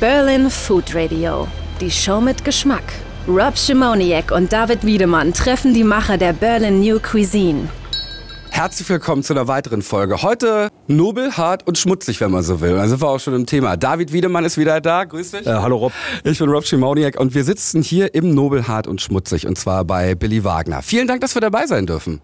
Berlin 0.00 0.48
Food 0.48 0.94
Radio. 0.94 1.48
Die 1.80 1.90
Show 1.90 2.20
mit 2.20 2.44
Geschmack. 2.44 2.84
Rob 3.26 3.58
Schimoniak 3.58 4.30
und 4.30 4.52
David 4.52 4.86
Wiedemann 4.86 5.32
treffen 5.32 5.74
die 5.74 5.82
Macher 5.82 6.16
der 6.16 6.32
Berlin 6.32 6.78
New 6.78 7.00
Cuisine. 7.00 7.68
Herzlich 8.50 8.88
willkommen 8.88 9.24
zu 9.24 9.32
einer 9.32 9.48
weiteren 9.48 9.82
Folge. 9.82 10.22
Heute 10.22 10.68
nobel, 10.86 11.36
hart 11.36 11.66
und 11.66 11.78
schmutzig, 11.78 12.20
wenn 12.20 12.30
man 12.30 12.44
so 12.44 12.60
will. 12.60 12.76
Da 12.76 12.86
sind 12.86 13.02
wir 13.02 13.08
auch 13.08 13.18
schon 13.18 13.34
im 13.34 13.46
Thema. 13.46 13.76
David 13.76 14.12
Wiedemann 14.12 14.44
ist 14.44 14.56
wieder 14.56 14.80
da. 14.80 15.02
Grüß 15.02 15.32
dich. 15.32 15.46
Äh, 15.48 15.54
hallo 15.54 15.78
Rob. 15.78 15.92
Ich 16.22 16.38
bin 16.38 16.48
Rob 16.48 16.64
Schimoniak 16.64 17.18
und 17.18 17.34
wir 17.34 17.42
sitzen 17.42 17.82
hier 17.82 18.14
im 18.14 18.32
Nobel, 18.32 18.68
hart 18.68 18.86
und 18.86 19.00
schmutzig 19.00 19.48
und 19.48 19.58
zwar 19.58 19.84
bei 19.84 20.14
Billy 20.14 20.44
Wagner. 20.44 20.80
Vielen 20.82 21.08
Dank, 21.08 21.22
dass 21.22 21.34
wir 21.34 21.42
dabei 21.42 21.66
sein 21.66 21.86
dürfen. 21.86 22.20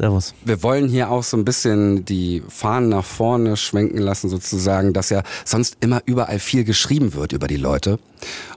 Servus. 0.00 0.34
Wir 0.46 0.62
wollen 0.62 0.88
hier 0.88 1.10
auch 1.10 1.22
so 1.22 1.36
ein 1.36 1.44
bisschen 1.44 2.06
die 2.06 2.42
Fahnen 2.48 2.88
nach 2.88 3.04
vorne 3.04 3.58
schwenken 3.58 3.98
lassen, 3.98 4.30
sozusagen, 4.30 4.94
dass 4.94 5.10
ja 5.10 5.22
sonst 5.44 5.76
immer 5.80 6.00
überall 6.06 6.38
viel 6.38 6.64
geschrieben 6.64 7.12
wird 7.12 7.32
über 7.32 7.46
die 7.46 7.58
Leute 7.58 7.98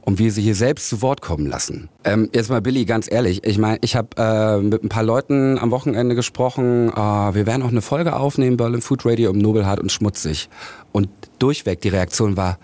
und 0.01 0.19
wir 0.19 0.31
sie 0.31 0.41
hier 0.41 0.55
selbst 0.55 0.87
zu 0.87 1.01
Wort 1.01 1.21
kommen 1.21 1.45
lassen. 1.45 1.89
Ähm, 2.05 2.29
jetzt 2.33 2.49
mal 2.49 2.61
Billy, 2.61 2.85
ganz 2.85 3.11
ehrlich, 3.11 3.45
ich 3.45 3.57
meine, 3.57 3.77
ich 3.81 3.97
habe 3.97 4.07
äh, 4.15 4.61
mit 4.61 4.85
ein 4.85 4.89
paar 4.89 5.03
Leuten 5.03 5.57
am 5.59 5.71
Wochenende 5.71 6.15
gesprochen, 6.15 6.89
äh, 6.89 6.95
wir 6.95 7.45
werden 7.45 7.61
auch 7.63 7.71
eine 7.71 7.81
Folge 7.81 8.15
aufnehmen, 8.15 8.55
Berlin 8.55 8.81
Food 8.81 9.05
Radio 9.05 9.29
um 9.31 9.37
Nobelhart 9.37 9.81
und 9.81 9.91
Schmutzig. 9.91 10.47
Und 10.93 11.09
durchweg 11.39 11.81
die 11.81 11.89
Reaktion 11.89 12.37
war, 12.37 12.57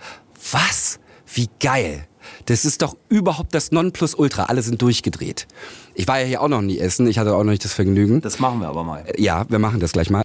was? 0.51 1.01
Wie 1.25 1.49
geil. 1.59 2.07
Das 2.45 2.65
ist 2.65 2.81
doch 2.81 2.95
überhaupt 3.09 3.53
das 3.53 3.71
Nonplusultra. 3.71 4.45
Alle 4.45 4.61
sind 4.61 4.81
durchgedreht. 4.81 5.47
Ich 5.95 6.07
war 6.07 6.19
ja 6.19 6.25
hier 6.25 6.41
auch 6.41 6.47
noch 6.47 6.61
nie 6.61 6.79
essen. 6.79 7.07
Ich 7.07 7.19
hatte 7.19 7.33
auch 7.33 7.43
noch 7.43 7.51
nicht 7.51 7.65
das 7.65 7.73
Vergnügen. 7.73 8.21
Das 8.21 8.39
machen 8.39 8.59
wir 8.59 8.67
aber 8.67 8.83
mal. 8.83 9.05
Ja, 9.17 9.45
wir 9.49 9.59
machen 9.59 9.79
das 9.79 9.91
gleich 9.91 10.09
mal. 10.09 10.23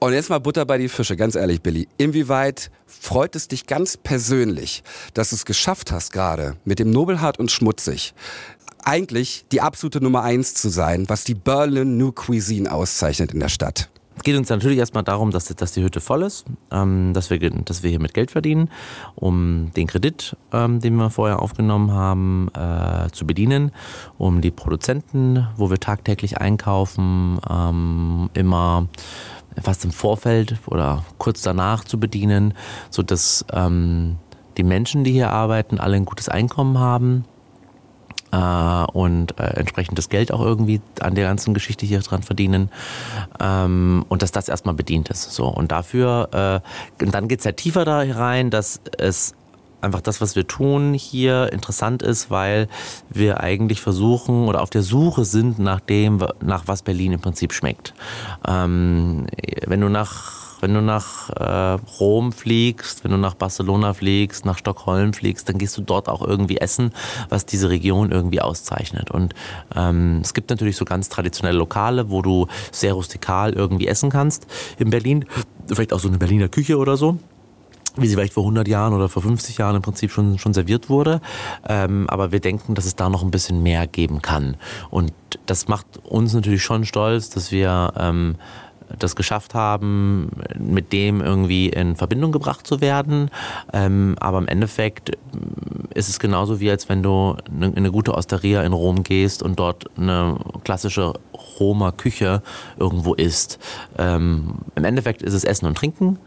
Und 0.00 0.12
jetzt 0.12 0.28
mal 0.28 0.38
Butter 0.38 0.66
bei 0.66 0.76
die 0.76 0.90
Fische, 0.90 1.16
ganz 1.16 1.34
ehrlich, 1.34 1.62
Billy. 1.62 1.88
Inwieweit 1.96 2.70
freut 2.86 3.34
es 3.36 3.48
dich 3.48 3.66
ganz 3.66 3.96
persönlich, 3.96 4.82
dass 5.14 5.30
du 5.30 5.36
es 5.36 5.46
geschafft 5.46 5.92
hast, 5.92 6.12
gerade 6.12 6.56
mit 6.64 6.78
dem 6.78 6.90
Nobelhart 6.90 7.38
und 7.38 7.50
Schmutzig, 7.50 8.12
eigentlich 8.84 9.46
die 9.50 9.62
absolute 9.62 10.02
Nummer 10.02 10.22
eins 10.22 10.52
zu 10.52 10.68
sein, 10.68 11.08
was 11.08 11.24
die 11.24 11.34
Berlin 11.34 11.96
New 11.96 12.12
Cuisine 12.12 12.70
auszeichnet 12.70 13.32
in 13.32 13.40
der 13.40 13.48
Stadt? 13.48 13.88
Es 14.16 14.22
geht 14.22 14.36
uns 14.36 14.48
natürlich 14.48 14.78
erstmal 14.78 15.04
darum, 15.04 15.30
dass, 15.30 15.46
dass 15.46 15.72
die 15.72 15.82
Hütte 15.82 16.00
voll 16.00 16.22
ist, 16.22 16.46
ähm, 16.70 17.12
dass, 17.14 17.30
wir, 17.30 17.38
dass 17.38 17.82
wir 17.82 17.90
hier 17.90 18.00
mit 18.00 18.14
Geld 18.14 18.30
verdienen, 18.30 18.70
um 19.16 19.72
den 19.76 19.86
Kredit, 19.86 20.36
ähm, 20.52 20.80
den 20.80 20.94
wir 20.96 21.10
vorher 21.10 21.42
aufgenommen 21.42 21.92
haben, 21.92 22.48
äh, 22.54 23.10
zu 23.10 23.26
bedienen, 23.26 23.72
um 24.16 24.40
die 24.40 24.50
Produzenten, 24.50 25.46
wo 25.56 25.70
wir 25.70 25.78
tagtäglich 25.78 26.38
einkaufen, 26.38 27.38
ähm, 27.50 28.30
immer 28.34 28.88
fast 29.60 29.84
im 29.84 29.92
Vorfeld 29.92 30.56
oder 30.66 31.04
kurz 31.18 31.42
danach 31.42 31.84
zu 31.84 31.98
bedienen, 31.98 32.54
sodass 32.90 33.44
ähm, 33.52 34.16
die 34.56 34.64
Menschen, 34.64 35.04
die 35.04 35.12
hier 35.12 35.30
arbeiten, 35.30 35.78
alle 35.78 35.96
ein 35.96 36.04
gutes 36.04 36.28
Einkommen 36.28 36.78
haben 36.78 37.24
äh, 38.34 38.84
und 38.92 39.38
äh, 39.38 39.44
entsprechendes 39.58 40.08
Geld 40.08 40.32
auch 40.32 40.40
irgendwie 40.40 40.80
an 41.00 41.14
der 41.14 41.28
ganzen 41.28 41.54
Geschichte 41.54 41.86
hier 41.86 42.00
dran 42.00 42.22
verdienen 42.22 42.70
ähm, 43.40 44.04
und 44.08 44.22
dass 44.22 44.32
das 44.32 44.48
erstmal 44.48 44.74
bedient 44.74 45.08
ist. 45.08 45.32
So 45.32 45.46
und 45.46 45.72
dafür 45.72 46.62
äh, 47.00 47.04
und 47.04 47.14
dann 47.14 47.28
geht's 47.28 47.44
ja 47.44 47.52
tiefer 47.52 47.84
da 47.84 47.98
rein, 48.00 48.50
dass 48.50 48.80
es 48.98 49.34
einfach 49.80 50.00
das, 50.00 50.20
was 50.20 50.34
wir 50.34 50.46
tun, 50.46 50.94
hier 50.94 51.52
interessant 51.52 52.02
ist, 52.02 52.30
weil 52.30 52.68
wir 53.10 53.40
eigentlich 53.40 53.80
versuchen 53.80 54.48
oder 54.48 54.62
auf 54.62 54.70
der 54.70 54.82
Suche 54.82 55.24
sind 55.24 55.58
nach 55.58 55.80
dem, 55.80 56.26
nach 56.40 56.64
was 56.66 56.82
Berlin 56.82 57.12
im 57.12 57.20
Prinzip 57.20 57.52
schmeckt. 57.52 57.94
Ähm, 58.48 59.26
wenn 59.66 59.80
du 59.80 59.90
nach 59.90 60.43
wenn 60.64 60.72
du 60.72 60.80
nach 60.80 61.28
äh, 61.28 61.78
Rom 62.00 62.32
fliegst, 62.32 63.04
wenn 63.04 63.10
du 63.10 63.18
nach 63.18 63.34
Barcelona 63.34 63.92
fliegst, 63.92 64.46
nach 64.46 64.56
Stockholm 64.56 65.12
fliegst, 65.12 65.46
dann 65.46 65.58
gehst 65.58 65.76
du 65.76 65.82
dort 65.82 66.08
auch 66.08 66.26
irgendwie 66.26 66.56
essen, 66.56 66.92
was 67.28 67.44
diese 67.44 67.68
Region 67.68 68.10
irgendwie 68.10 68.40
auszeichnet. 68.40 69.10
Und 69.10 69.34
ähm, 69.76 70.20
es 70.22 70.32
gibt 70.32 70.48
natürlich 70.48 70.78
so 70.78 70.86
ganz 70.86 71.10
traditionelle 71.10 71.58
Lokale, 71.58 72.08
wo 72.08 72.22
du 72.22 72.46
sehr 72.72 72.94
rustikal 72.94 73.52
irgendwie 73.52 73.86
essen 73.88 74.08
kannst. 74.08 74.46
In 74.78 74.88
Berlin, 74.88 75.26
vielleicht 75.66 75.92
auch 75.92 76.00
so 76.00 76.08
eine 76.08 76.16
Berliner 76.16 76.48
Küche 76.48 76.78
oder 76.78 76.96
so 76.96 77.18
wie 77.96 78.08
sie 78.08 78.14
vielleicht 78.14 78.32
vor 78.32 78.42
100 78.42 78.66
Jahren 78.66 78.92
oder 78.92 79.08
vor 79.08 79.22
50 79.22 79.58
Jahren 79.58 79.76
im 79.76 79.82
Prinzip 79.82 80.10
schon, 80.10 80.38
schon 80.38 80.52
serviert 80.52 80.88
wurde. 80.88 81.20
Ähm, 81.68 82.10
aber 82.10 82.32
wir 82.32 82.40
denken, 82.40 82.74
dass 82.74 82.86
es 82.86 82.96
da 82.96 83.08
noch 83.08 83.22
ein 83.22 83.30
bisschen 83.30 83.62
mehr 83.62 83.86
geben 83.86 84.20
kann. 84.20 84.56
Und 84.90 85.12
das 85.46 85.68
macht 85.68 85.86
uns 86.02 86.32
natürlich 86.34 86.64
schon 86.64 86.84
stolz, 86.84 87.30
dass 87.30 87.52
wir 87.52 87.92
ähm, 87.96 88.34
das 88.98 89.16
geschafft 89.16 89.54
haben, 89.54 90.30
mit 90.58 90.92
dem 90.92 91.20
irgendwie 91.20 91.68
in 91.68 91.96
Verbindung 91.96 92.32
gebracht 92.32 92.66
zu 92.66 92.80
werden. 92.80 93.30
Ähm, 93.72 94.16
aber 94.20 94.38
im 94.38 94.48
Endeffekt 94.48 95.12
ist 95.94 96.08
es 96.08 96.18
genauso 96.18 96.60
wie, 96.60 96.70
als 96.70 96.88
wenn 96.88 97.02
du 97.02 97.36
in 97.48 97.76
eine 97.76 97.90
gute 97.90 98.14
Osteria 98.14 98.62
in 98.62 98.72
Rom 98.72 99.02
gehst 99.02 99.42
und 99.42 99.58
dort 99.58 99.86
eine 99.96 100.36
klassische 100.64 101.14
Roma 101.58 101.92
Küche 101.92 102.42
irgendwo 102.76 103.14
isst. 103.14 103.58
Ähm, 103.98 104.56
Im 104.74 104.84
Endeffekt 104.84 105.22
ist 105.22 105.34
es 105.34 105.44
Essen 105.44 105.66
und 105.66 105.76
Trinken. 105.76 106.18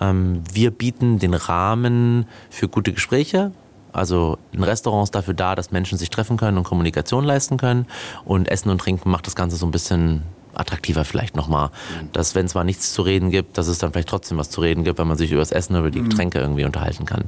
Ähm, 0.00 0.42
wir 0.52 0.70
bieten 0.70 1.18
den 1.18 1.34
Rahmen 1.34 2.26
für 2.50 2.68
gute 2.68 2.92
Gespräche. 2.92 3.52
Also 3.92 4.38
in 4.52 4.62
Restaurants 4.62 5.10
dafür 5.10 5.34
da, 5.34 5.54
dass 5.54 5.70
Menschen 5.70 5.98
sich 5.98 6.08
treffen 6.08 6.38
können 6.38 6.56
und 6.56 6.64
Kommunikation 6.64 7.24
leisten 7.24 7.58
können. 7.58 7.86
Und 8.24 8.48
Essen 8.48 8.70
und 8.70 8.80
Trinken 8.80 9.10
macht 9.10 9.26
das 9.26 9.34
Ganze 9.34 9.56
so 9.56 9.66
ein 9.66 9.70
bisschen 9.70 10.22
attraktiver 10.54 11.04
vielleicht 11.04 11.36
nochmal. 11.36 11.68
Mhm. 11.68 12.12
Dass 12.12 12.34
wenn 12.34 12.46
es 12.46 12.54
mal 12.54 12.64
nichts 12.64 12.92
zu 12.92 13.02
reden 13.02 13.30
gibt, 13.30 13.58
dass 13.58 13.68
es 13.68 13.78
dann 13.78 13.92
vielleicht 13.92 14.08
trotzdem 14.08 14.38
was 14.38 14.50
zu 14.50 14.60
reden 14.60 14.84
gibt, 14.84 14.98
wenn 14.98 15.08
man 15.08 15.16
sich 15.16 15.30
über 15.32 15.40
das 15.40 15.52
Essen 15.52 15.76
oder 15.76 15.90
die 15.90 16.00
mhm. 16.00 16.10
Getränke 16.10 16.38
irgendwie 16.38 16.64
unterhalten 16.64 17.06
kann. 17.06 17.24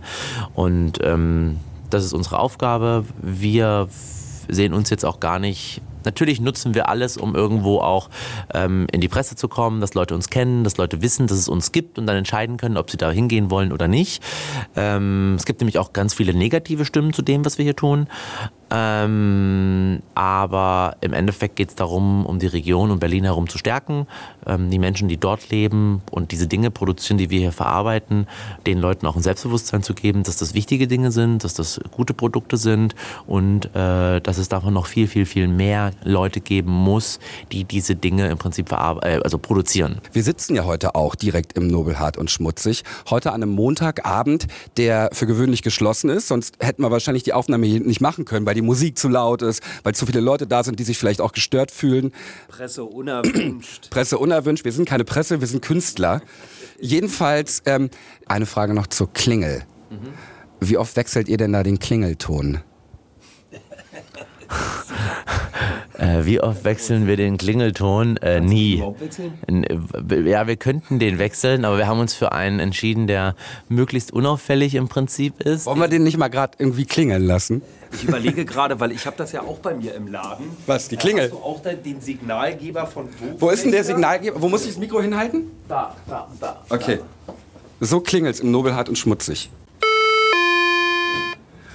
Und 0.54 0.98
ähm, 1.02 1.58
das 1.90 2.04
ist 2.04 2.12
unsere 2.12 2.38
Aufgabe. 2.38 3.04
Wir 3.20 3.88
sehen 4.48 4.74
uns 4.74 4.90
jetzt 4.90 5.04
auch 5.04 5.20
gar 5.20 5.38
nicht 5.38 5.80
Natürlich 6.04 6.40
nutzen 6.40 6.74
wir 6.74 6.88
alles, 6.88 7.16
um 7.16 7.34
irgendwo 7.34 7.78
auch 7.78 8.10
ähm, 8.52 8.86
in 8.92 9.00
die 9.00 9.08
Presse 9.08 9.36
zu 9.36 9.48
kommen, 9.48 9.80
dass 9.80 9.94
Leute 9.94 10.14
uns 10.14 10.28
kennen, 10.28 10.64
dass 10.64 10.76
Leute 10.76 11.02
wissen, 11.02 11.26
dass 11.26 11.38
es 11.38 11.48
uns 11.48 11.72
gibt 11.72 11.98
und 11.98 12.06
dann 12.06 12.16
entscheiden 12.16 12.56
können, 12.56 12.76
ob 12.76 12.90
sie 12.90 12.96
da 12.96 13.10
hingehen 13.10 13.50
wollen 13.50 13.72
oder 13.72 13.88
nicht. 13.88 14.22
Ähm, 14.76 15.34
es 15.36 15.46
gibt 15.46 15.60
nämlich 15.60 15.78
auch 15.78 15.92
ganz 15.92 16.14
viele 16.14 16.34
negative 16.34 16.84
Stimmen 16.84 17.12
zu 17.12 17.22
dem, 17.22 17.44
was 17.44 17.58
wir 17.58 17.64
hier 17.64 17.76
tun. 17.76 18.06
Ähm, 18.70 20.02
aber 20.14 20.96
im 21.00 21.12
Endeffekt 21.12 21.56
geht 21.56 21.70
es 21.70 21.74
darum, 21.74 22.24
um 22.26 22.38
die 22.38 22.46
Region 22.46 22.90
um 22.90 22.98
Berlin 22.98 23.24
herum 23.24 23.48
zu 23.48 23.58
stärken, 23.58 24.06
ähm, 24.46 24.70
die 24.70 24.78
Menschen, 24.78 25.08
die 25.08 25.16
dort 25.16 25.50
leben 25.50 26.02
und 26.10 26.32
diese 26.32 26.46
Dinge 26.46 26.70
produzieren, 26.70 27.18
die 27.18 27.30
wir 27.30 27.40
hier 27.40 27.52
verarbeiten, 27.52 28.26
den 28.66 28.78
Leuten 28.78 29.06
auch 29.06 29.16
ein 29.16 29.22
Selbstbewusstsein 29.22 29.82
zu 29.82 29.94
geben, 29.94 30.22
dass 30.22 30.36
das 30.36 30.54
wichtige 30.54 30.86
Dinge 30.86 31.12
sind, 31.12 31.44
dass 31.44 31.54
das 31.54 31.80
gute 31.90 32.14
Produkte 32.14 32.56
sind 32.56 32.94
und 33.26 33.66
äh, 33.74 34.20
dass 34.20 34.38
es 34.38 34.48
davon 34.48 34.74
noch 34.74 34.86
viel, 34.86 35.08
viel, 35.08 35.26
viel 35.26 35.48
mehr 35.48 35.92
Leute 36.02 36.40
geben 36.40 36.72
muss, 36.72 37.20
die 37.52 37.64
diese 37.64 37.96
Dinge 37.96 38.28
im 38.28 38.38
Prinzip 38.38 38.72
äh, 38.72 38.74
also 38.74 39.38
produzieren. 39.38 40.00
Wir 40.12 40.22
sitzen 40.22 40.54
ja 40.54 40.64
heute 40.64 40.94
auch 40.94 41.14
direkt 41.14 41.54
im 41.54 41.68
Nobelhart 41.68 42.16
und 42.16 42.30
Schmutzig. 42.30 42.84
Heute 43.10 43.32
an 43.32 43.42
einem 43.42 43.52
Montagabend, 43.52 44.46
der 44.76 45.10
für 45.12 45.26
gewöhnlich 45.26 45.62
geschlossen 45.62 46.10
ist, 46.10 46.28
sonst 46.28 46.56
hätten 46.60 46.82
wir 46.82 46.90
wahrscheinlich 46.90 47.22
die 47.22 47.32
Aufnahme 47.32 47.66
hier 47.66 47.80
nicht 47.80 48.00
machen 48.00 48.24
können, 48.24 48.46
weil 48.46 48.53
die 48.54 48.62
Musik 48.62 48.98
zu 48.98 49.08
laut 49.08 49.42
ist, 49.42 49.62
weil 49.82 49.94
zu 49.94 50.06
viele 50.06 50.20
Leute 50.20 50.46
da 50.46 50.62
sind, 50.64 50.78
die 50.78 50.84
sich 50.84 50.98
vielleicht 50.98 51.20
auch 51.20 51.32
gestört 51.32 51.70
fühlen. 51.70 52.12
Presse 52.48 52.84
unerwünscht. 52.84 53.90
Presse 53.90 54.18
unerwünscht. 54.18 54.64
Wir 54.64 54.72
sind 54.72 54.88
keine 54.88 55.04
Presse, 55.04 55.40
wir 55.40 55.48
sind 55.48 55.62
Künstler. 55.62 56.22
Jedenfalls 56.80 57.62
ähm, 57.66 57.90
eine 58.26 58.46
Frage 58.46 58.74
noch 58.74 58.86
zur 58.86 59.12
Klingel. 59.12 59.64
Mhm. 59.90 60.14
Wie 60.60 60.78
oft 60.78 60.96
wechselt 60.96 61.28
ihr 61.28 61.36
denn 61.36 61.52
da 61.52 61.62
den 61.62 61.78
Klingelton? 61.78 62.60
Äh, 65.98 66.24
wie 66.24 66.40
oft 66.40 66.64
wechseln 66.64 67.06
wir 67.06 67.16
den 67.16 67.36
Klingelton? 67.38 68.16
Äh, 68.16 68.40
nie. 68.40 68.82
Ja, 70.26 70.46
wir 70.46 70.56
könnten 70.56 70.98
den 70.98 71.18
wechseln, 71.18 71.64
aber 71.64 71.78
wir 71.78 71.86
haben 71.86 72.00
uns 72.00 72.14
für 72.14 72.32
einen 72.32 72.58
entschieden, 72.58 73.06
der 73.06 73.36
möglichst 73.68 74.12
unauffällig 74.12 74.74
im 74.74 74.88
Prinzip 74.88 75.40
ist. 75.40 75.66
Wollen 75.66 75.80
wir 75.80 75.88
den 75.88 76.02
nicht 76.02 76.16
mal 76.16 76.28
gerade 76.28 76.54
irgendwie 76.58 76.84
klingeln 76.84 77.24
lassen? 77.24 77.62
Ich 77.94 78.04
überlege 78.04 78.44
gerade, 78.44 78.78
weil 78.80 78.92
ich 78.92 79.06
habe 79.06 79.16
das 79.16 79.32
ja 79.32 79.42
auch 79.42 79.58
bei 79.58 79.74
mir 79.74 79.94
im 79.94 80.08
Laden. 80.08 80.46
Was, 80.66 80.88
die 80.88 80.96
Klingel? 80.96 81.24
Hast 81.24 81.32
du 81.32 81.38
auch 81.38 81.60
den 81.62 82.00
Signalgeber 82.00 82.86
von 82.86 83.08
wo? 83.18 83.40
Wo 83.40 83.50
ist 83.50 83.64
denn 83.64 83.72
der 83.72 83.84
Signalgeber? 83.84 84.40
Wo 84.40 84.48
muss 84.48 84.62
ich 84.62 84.68
das 84.68 84.78
Mikro 84.78 85.00
hinhalten? 85.00 85.50
Da, 85.68 85.94
da, 86.08 86.28
da. 86.40 86.62
Okay. 86.68 87.00
So 87.80 88.00
klingelt's 88.00 88.40
im 88.40 88.50
Nobelhart 88.50 88.88
und 88.88 88.96
schmutzig. 88.96 89.50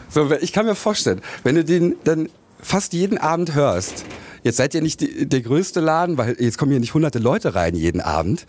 So, 0.10 0.32
ich 0.32 0.54
kann 0.54 0.66
mir 0.66 0.76
vorstellen, 0.76 1.22
wenn 1.44 1.56
du 1.56 1.64
den 1.64 1.96
dann 2.04 2.30
fast 2.62 2.94
jeden 2.94 3.18
Abend 3.18 3.54
hörst. 3.54 4.06
Jetzt 4.44 4.58
seid 4.58 4.74
ihr 4.74 4.82
nicht 4.82 5.02
die, 5.02 5.28
der 5.28 5.42
größte 5.42 5.80
Laden, 5.80 6.18
weil 6.18 6.36
jetzt 6.40 6.58
kommen 6.58 6.72
hier 6.72 6.80
nicht 6.80 6.94
hunderte 6.94 7.20
Leute 7.20 7.56
rein 7.56 7.76
jeden 7.76 8.02
Abend. 8.02 8.46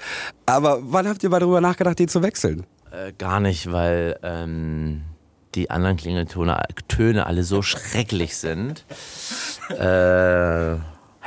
Aber 0.46 0.81
wann 0.82 1.08
habt 1.08 1.22
ihr 1.22 1.31
mal 1.31 1.40
darüber 1.40 1.61
nachgedacht, 1.61 1.99
den 1.99 2.08
zu 2.08 2.22
wechseln? 2.22 2.64
Äh, 2.93 3.12
gar 3.19 3.40
nicht, 3.40 3.70
weil 3.70 4.19
ähm, 4.22 5.02
die 5.55 5.70
anderen 5.70 5.97
Klingeltöne 5.97 6.61
Töne 6.88 7.26
alle 7.26 7.44
so 7.44 7.62
schrecklich 7.62 8.37
sind. 8.37 8.85
äh, 9.70 9.76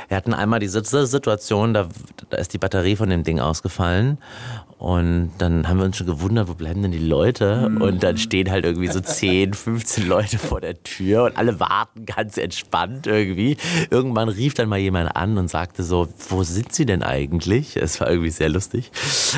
wir 0.08 0.18
hatten 0.18 0.34
einmal 0.34 0.60
die 0.60 0.68
Situation, 0.68 1.74
da, 1.74 1.88
da 2.30 2.38
ist 2.38 2.54
die 2.54 2.58
Batterie 2.58 2.96
von 2.96 3.10
dem 3.10 3.24
Ding 3.24 3.40
ausgefallen 3.40 4.18
Und 4.84 5.32
dann 5.38 5.70
haben 5.70 5.78
wir 5.78 5.86
uns 5.86 5.96
schon 5.96 6.08
gewundert, 6.08 6.50
wo 6.50 6.56
bleiben 6.56 6.82
denn 6.82 6.92
die 6.92 7.00
Leute? 7.00 7.72
Und 7.80 8.04
dann 8.04 8.18
stehen 8.18 8.52
halt 8.52 8.66
irgendwie 8.66 8.90
so 8.90 9.00
10, 9.00 9.54
15 9.54 10.06
Leute 10.10 10.38
vor 10.38 10.60
der 10.60 10.84
Tür 10.84 11.24
und 11.24 11.38
alle 11.38 11.62
warten 11.62 12.06
ganz 12.06 12.36
entspannt 12.36 13.08
irgendwie. 13.08 13.56
Irgendwann 13.92 14.28
rief 14.28 14.56
dann 14.56 14.68
mal 14.68 14.80
jemand 14.80 15.16
an 15.16 15.38
und 15.38 15.50
sagte 15.50 15.84
so, 15.84 16.10
wo 16.28 16.44
sind 16.44 16.74
sie 16.74 16.86
denn 16.86 17.02
eigentlich? 17.02 17.78
Es 17.78 18.02
war 18.02 18.10
irgendwie 18.10 18.30
sehr 18.30 18.50
lustig. 18.50 18.92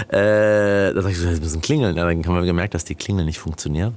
Äh, 0.09 0.95
da 0.95 1.01
sag 1.03 1.11
ich 1.11 1.19
so, 1.19 1.29
wir 1.29 1.39
müssen 1.39 1.61
klingeln. 1.61 1.95
Ja, 1.95 2.05
dann 2.05 2.25
haben 2.25 2.35
wir 2.35 2.41
gemerkt, 2.41 2.73
dass 2.73 2.83
die 2.83 2.95
Klingel 2.95 3.25
nicht 3.25 3.37
funktioniert. 3.37 3.93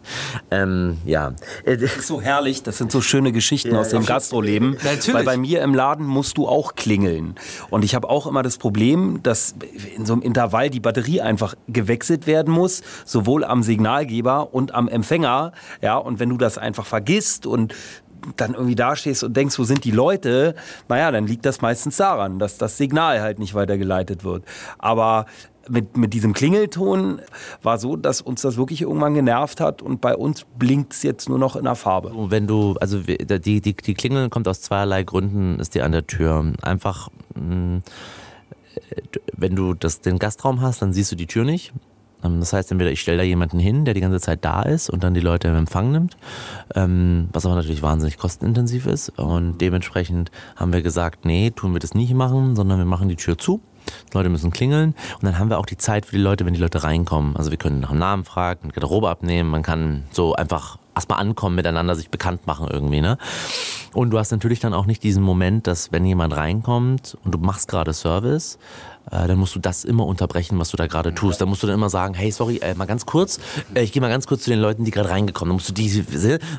Ähm, 0.50 0.98
ja. 1.06 1.32
Das 1.64 1.96
ist 1.96 2.08
so 2.08 2.20
herrlich, 2.20 2.62
das 2.62 2.76
sind 2.76 2.92
so 2.92 3.00
schöne 3.00 3.32
Geschichten 3.32 3.74
aus 3.74 3.88
dem 3.88 4.04
Gastroleben. 4.04 4.76
Natürlich. 4.84 5.14
Weil 5.14 5.24
bei 5.24 5.38
mir 5.38 5.62
im 5.62 5.74
Laden 5.74 6.04
musst 6.04 6.36
du 6.36 6.46
auch 6.46 6.74
klingeln. 6.74 7.36
Und 7.70 7.86
ich 7.86 7.94
habe 7.94 8.10
auch 8.10 8.26
immer 8.26 8.42
das 8.42 8.58
Problem, 8.58 9.20
dass 9.22 9.54
in 9.96 10.04
so 10.04 10.12
einem 10.12 10.20
Intervall 10.20 10.68
die 10.68 10.80
Batterie 10.80 11.22
einfach 11.22 11.37
gewechselt 11.68 12.26
werden 12.26 12.52
muss, 12.52 12.82
sowohl 13.04 13.44
am 13.44 13.62
Signalgeber 13.62 14.54
und 14.54 14.74
am 14.74 14.88
Empfänger. 14.88 15.52
Ja, 15.80 15.96
und 15.96 16.20
wenn 16.20 16.28
du 16.28 16.36
das 16.36 16.58
einfach 16.58 16.86
vergisst 16.86 17.46
und 17.46 17.74
dann 18.36 18.54
irgendwie 18.54 18.74
dastehst 18.74 19.22
und 19.24 19.36
denkst, 19.36 19.58
wo 19.58 19.64
sind 19.64 19.84
die 19.84 19.90
Leute, 19.90 20.54
naja, 20.88 21.10
dann 21.10 21.26
liegt 21.26 21.46
das 21.46 21.60
meistens 21.60 21.96
daran, 21.96 22.38
dass 22.38 22.58
das 22.58 22.76
Signal 22.76 23.20
halt 23.20 23.38
nicht 23.38 23.54
weitergeleitet 23.54 24.24
wird. 24.24 24.44
Aber 24.78 25.26
mit, 25.68 25.96
mit 25.96 26.14
diesem 26.14 26.32
Klingelton 26.32 27.20
war 27.62 27.78
so, 27.78 27.96
dass 27.96 28.20
uns 28.20 28.42
das 28.42 28.56
wirklich 28.56 28.82
irgendwann 28.82 29.14
genervt 29.14 29.60
hat 29.60 29.82
und 29.82 30.00
bei 30.00 30.16
uns 30.16 30.46
blinkt 30.58 30.94
es 30.94 31.02
jetzt 31.02 31.28
nur 31.28 31.38
noch 31.38 31.56
in 31.56 31.64
der 31.64 31.74
Farbe. 31.74 32.12
Wenn 32.30 32.46
du, 32.46 32.76
also 32.80 33.00
die, 33.00 33.60
die, 33.60 33.60
die 33.74 33.94
Klingel 33.94 34.30
kommt 34.30 34.48
aus 34.48 34.62
zweierlei 34.62 35.02
Gründen, 35.02 35.60
ist 35.60 35.74
die 35.74 35.82
an 35.82 35.92
der 35.92 36.06
Tür. 36.06 36.52
Einfach, 36.62 37.10
mh, 37.34 37.80
wenn 39.36 39.56
du 39.56 39.74
das, 39.74 40.00
den 40.00 40.18
Gastraum 40.18 40.60
hast, 40.60 40.82
dann 40.82 40.92
siehst 40.92 41.12
du 41.12 41.16
die 41.16 41.26
Tür 41.26 41.44
nicht. 41.44 41.72
Ähm, 42.24 42.40
Das 42.40 42.52
heißt, 42.52 42.70
entweder 42.72 42.90
ich 42.90 43.00
stelle 43.00 43.18
da 43.18 43.24
jemanden 43.24 43.58
hin, 43.58 43.84
der 43.84 43.94
die 43.94 44.00
ganze 44.00 44.20
Zeit 44.20 44.44
da 44.44 44.62
ist 44.62 44.90
und 44.90 45.04
dann 45.04 45.14
die 45.14 45.20
Leute 45.20 45.48
im 45.48 45.56
Empfang 45.56 45.92
nimmt, 45.92 46.16
ähm, 46.74 47.28
was 47.32 47.46
aber 47.46 47.54
natürlich 47.54 47.82
wahnsinnig 47.82 48.18
kostenintensiv 48.18 48.86
ist. 48.86 49.10
Und 49.18 49.58
dementsprechend 49.58 50.30
haben 50.56 50.72
wir 50.72 50.82
gesagt, 50.82 51.24
nee, 51.24 51.50
tun 51.50 51.72
wir 51.72 51.80
das 51.80 51.94
nicht 51.94 52.14
machen, 52.14 52.56
sondern 52.56 52.78
wir 52.78 52.84
machen 52.84 53.08
die 53.08 53.16
Tür 53.16 53.38
zu. 53.38 53.60
Die 54.12 54.16
Leute 54.18 54.28
müssen 54.28 54.50
klingeln 54.50 54.94
und 55.14 55.24
dann 55.24 55.38
haben 55.38 55.48
wir 55.48 55.58
auch 55.58 55.64
die 55.64 55.78
Zeit 55.78 56.04
für 56.04 56.16
die 56.16 56.22
Leute, 56.22 56.44
wenn 56.44 56.52
die 56.52 56.60
Leute 56.60 56.82
reinkommen. 56.84 57.36
Also 57.36 57.50
wir 57.50 57.56
können 57.56 57.80
nach 57.80 57.88
dem 57.88 57.98
Namen 57.98 58.24
fragen, 58.24 58.64
eine 58.64 58.72
Garderobe 58.72 59.08
abnehmen, 59.08 59.48
man 59.48 59.62
kann 59.62 60.04
so 60.10 60.34
einfach 60.34 60.78
erstmal 60.94 61.20
ankommen, 61.20 61.56
miteinander 61.56 61.94
sich 61.94 62.10
bekannt 62.10 62.46
machen 62.46 62.68
irgendwie, 62.70 63.00
ne? 63.00 63.16
Und 63.94 64.10
du 64.10 64.18
hast 64.18 64.30
natürlich 64.30 64.60
dann 64.60 64.74
auch 64.74 64.86
nicht 64.86 65.02
diesen 65.02 65.22
Moment, 65.22 65.66
dass 65.66 65.92
wenn 65.92 66.04
jemand 66.04 66.36
reinkommt 66.36 67.16
und 67.24 67.34
du 67.34 67.38
machst 67.38 67.68
gerade 67.68 67.92
Service, 67.92 68.58
dann 69.10 69.38
musst 69.38 69.54
du 69.54 69.58
das 69.58 69.84
immer 69.84 70.06
unterbrechen, 70.06 70.58
was 70.58 70.70
du 70.70 70.76
da 70.76 70.86
gerade 70.86 71.14
tust. 71.14 71.40
Dann 71.40 71.48
musst 71.48 71.62
du 71.62 71.66
dann 71.66 71.74
immer 71.74 71.90
sagen, 71.90 72.14
hey, 72.14 72.30
sorry, 72.30 72.58
äh, 72.58 72.74
mal 72.74 72.86
ganz 72.86 73.06
kurz, 73.06 73.38
äh, 73.74 73.82
ich 73.82 73.92
gehe 73.92 74.00
mal 74.02 74.08
ganz 74.08 74.26
kurz 74.26 74.42
zu 74.44 74.50
den 74.50 74.60
Leuten, 74.60 74.84
die 74.84 74.90
gerade 74.90 75.10
reingekommen. 75.10 75.50
Dann 75.50 75.56
musst 75.56 75.68
du 75.68 75.72
die, 75.72 76.04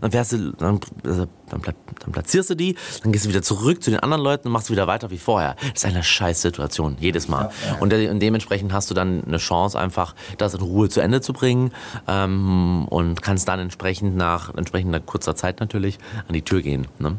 dann 0.02 0.12
fährst 0.12 0.34
du, 0.34 0.52
dann, 0.54 0.80
dann, 1.04 1.62
pla- 1.62 1.74
dann 2.00 2.12
platzierst 2.12 2.50
du 2.50 2.56
die, 2.56 2.76
dann 3.04 3.12
gehst 3.12 3.26
du 3.26 3.30
wieder 3.30 3.42
zurück 3.42 3.84
zu 3.84 3.92
den 3.92 4.00
anderen 4.00 4.24
Leuten 4.24 4.48
und 4.48 4.54
machst 4.54 4.72
wieder 4.72 4.88
weiter 4.88 5.12
wie 5.12 5.18
vorher. 5.18 5.56
Das 5.74 5.84
ist 5.84 5.86
eine 5.86 6.04
scheiß 6.04 6.42
Situation, 6.42 6.98
jedes 7.00 7.28
Mal. 7.28 7.52
Und, 7.80 7.92
de 7.92 8.10
und 8.10 8.20
dementsprechend 8.20 8.74
hast 8.74 8.90
du 8.90 8.94
dann 8.94 9.24
eine 9.26 9.38
Chance, 9.38 9.78
einfach 9.80 10.16
das 10.38 10.54
in 10.54 10.62
Ruhe 10.62 10.90
zu 10.90 11.02
Ende 11.02 11.22
zu 11.22 11.34
bringen 11.34 11.72
ähm, 12.08 12.86
und 12.90 13.22
kannst 13.22 13.48
dann 13.48 13.60
entsprechend 13.60 14.16
nach 14.16 14.54
entsprechender 14.56 15.00
kurzer 15.00 15.36
Zeit 15.36 15.60
natürlich 15.60 16.00
an 16.28 16.34
die 16.34 16.42
Tür 16.42 16.62
gehen. 16.62 16.88
Ne? 17.00 17.18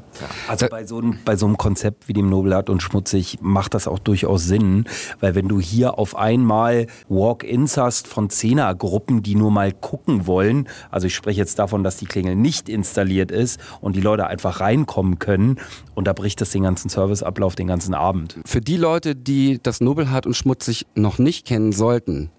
Also 0.48 0.66
bei 0.68 0.84
so, 0.84 0.98
einem, 0.98 1.18
bei 1.24 1.36
so 1.36 1.46
einem 1.46 1.56
Konzept 1.56 2.08
wie 2.08 2.12
dem 2.12 2.28
Nobelhart 2.28 2.70
und 2.70 2.82
Schmutzig 2.82 3.38
macht 3.40 3.74
das 3.74 3.86
auch 3.86 3.98
durchaus 3.98 4.44
Sinn, 4.44 4.84
weil 5.20 5.34
wenn 5.34 5.49
du 5.49 5.61
hier 5.61 5.99
auf 5.99 6.17
einmal 6.17 6.87
Walk-ins 7.08 7.76
hast 7.76 8.08
von 8.08 8.31
Zehnergruppen, 8.31 9.22
die 9.22 9.34
nur 9.34 9.50
mal 9.50 9.72
gucken 9.72 10.26
wollen, 10.26 10.69
also 10.90 11.06
ich 11.06 11.14
spreche 11.14 11.38
jetzt 11.38 11.58
davon, 11.58 11.84
dass 11.84 11.96
die 11.96 12.06
Klingel 12.06 12.37
nicht 12.37 12.69
installiert 12.69 13.31
ist 13.31 13.61
und 13.81 13.96
die 13.96 14.00
Leute 14.00 14.26
einfach 14.26 14.61
reinkommen 14.61 15.19
können 15.19 15.58
und 15.94 16.06
da 16.06 16.12
bricht 16.12 16.40
das 16.40 16.50
den 16.50 16.62
ganzen 16.62 16.88
Serviceablauf 16.88 17.55
den 17.55 17.67
ganzen 17.67 17.94
Abend. 17.94 18.37
Für 18.44 18.61
die 18.61 18.76
Leute, 18.76 19.14
die 19.14 19.61
das 19.62 19.81
Nobelhart 19.81 20.26
und 20.26 20.34
Schmutzig 20.34 20.87
noch 20.94 21.19
nicht 21.19 21.46
kennen 21.46 21.73
sollten, 21.73 22.31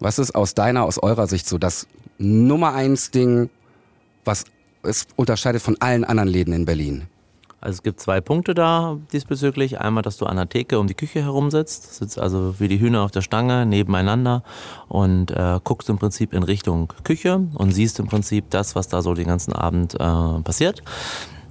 was 0.00 0.18
ist 0.18 0.34
aus 0.34 0.54
deiner, 0.54 0.84
aus 0.84 0.98
eurer 0.98 1.26
Sicht 1.26 1.48
so 1.48 1.58
das 1.58 1.86
Nummer 2.18 2.74
eins 2.74 3.10
Ding, 3.10 3.50
was 4.24 4.44
es 4.82 5.06
unterscheidet 5.16 5.62
von 5.62 5.76
allen 5.80 6.04
anderen 6.04 6.28
Läden 6.28 6.52
in 6.52 6.64
Berlin? 6.64 7.04
Also 7.64 7.76
es 7.76 7.82
gibt 7.82 7.98
zwei 7.98 8.20
Punkte 8.20 8.52
da 8.54 8.98
diesbezüglich. 9.14 9.80
Einmal, 9.80 10.02
dass 10.02 10.18
du 10.18 10.26
an 10.26 10.36
der 10.36 10.50
Theke 10.50 10.78
um 10.78 10.86
die 10.86 10.94
Küche 10.94 11.22
herum 11.22 11.50
sitzt, 11.50 11.94
sitzt 11.94 12.18
also 12.18 12.60
wie 12.60 12.68
die 12.68 12.78
Hühner 12.78 13.02
auf 13.02 13.10
der 13.10 13.22
Stange 13.22 13.64
nebeneinander 13.64 14.42
und 14.88 15.30
äh, 15.30 15.60
guckst 15.64 15.88
im 15.88 15.96
Prinzip 15.96 16.34
in 16.34 16.42
Richtung 16.42 16.92
Küche 17.04 17.40
und 17.54 17.72
siehst 17.72 17.98
im 18.00 18.06
Prinzip 18.06 18.50
das, 18.50 18.76
was 18.76 18.88
da 18.88 19.00
so 19.00 19.14
den 19.14 19.28
ganzen 19.28 19.54
Abend 19.54 19.94
äh, 19.94 20.42
passiert. 20.42 20.82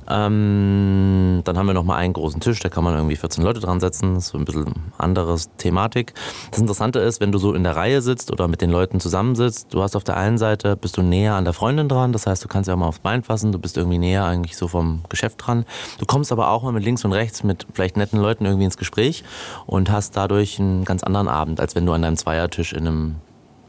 Ähm, 0.09 1.41
dann 1.43 1.57
haben 1.57 1.67
wir 1.67 1.73
noch 1.73 1.83
mal 1.83 1.95
einen 1.95 2.13
großen 2.13 2.39
Tisch, 2.39 2.59
da 2.59 2.69
kann 2.69 2.83
man 2.83 2.95
irgendwie 2.95 3.15
14 3.15 3.43
Leute 3.43 3.59
dran 3.59 3.79
setzen. 3.79 4.15
Das 4.15 4.25
ist 4.25 4.29
so 4.31 4.37
ein 4.37 4.45
bisschen 4.45 4.73
anderes 4.97 5.49
Thematik. 5.57 6.13
Das 6.51 6.59
Interessante 6.59 6.99
ist, 6.99 7.21
wenn 7.21 7.31
du 7.31 7.37
so 7.37 7.53
in 7.53 7.63
der 7.63 7.75
Reihe 7.75 8.01
sitzt 8.01 8.31
oder 8.31 8.47
mit 8.47 8.61
den 8.61 8.69
Leuten 8.69 8.99
zusammensitzt, 8.99 9.73
du 9.73 9.81
hast 9.81 9.95
auf 9.95 10.03
der 10.03 10.17
einen 10.17 10.37
Seite, 10.37 10.75
bist 10.75 10.97
du 10.97 11.01
näher 11.01 11.35
an 11.35 11.45
der 11.45 11.53
Freundin 11.53 11.89
dran, 11.89 12.13
das 12.13 12.27
heißt, 12.27 12.43
du 12.43 12.47
kannst 12.47 12.67
ja 12.67 12.73
auch 12.73 12.79
mal 12.79 12.87
aufs 12.87 12.99
Bein 12.99 13.23
fassen, 13.23 13.51
du 13.51 13.59
bist 13.59 13.77
irgendwie 13.77 13.99
näher 13.99 14.25
eigentlich 14.25 14.57
so 14.57 14.67
vom 14.67 15.01
Geschäft 15.09 15.45
dran. 15.45 15.65
Du 15.99 16.05
kommst 16.05 16.31
aber 16.31 16.49
auch 16.49 16.63
mal 16.63 16.71
mit 16.71 16.83
links 16.83 17.05
und 17.05 17.13
rechts 17.13 17.43
mit 17.43 17.67
vielleicht 17.73 17.97
netten 17.97 18.19
Leuten 18.19 18.45
irgendwie 18.45 18.65
ins 18.65 18.77
Gespräch 18.77 19.23
und 19.65 19.91
hast 19.91 20.15
dadurch 20.17 20.59
einen 20.59 20.85
ganz 20.85 21.03
anderen 21.03 21.27
Abend, 21.27 21.59
als 21.59 21.75
wenn 21.75 21.85
du 21.85 21.93
an 21.93 22.01
deinem 22.01 22.17
Zweiertisch 22.17 22.73
in 22.73 22.87
einem 22.87 23.15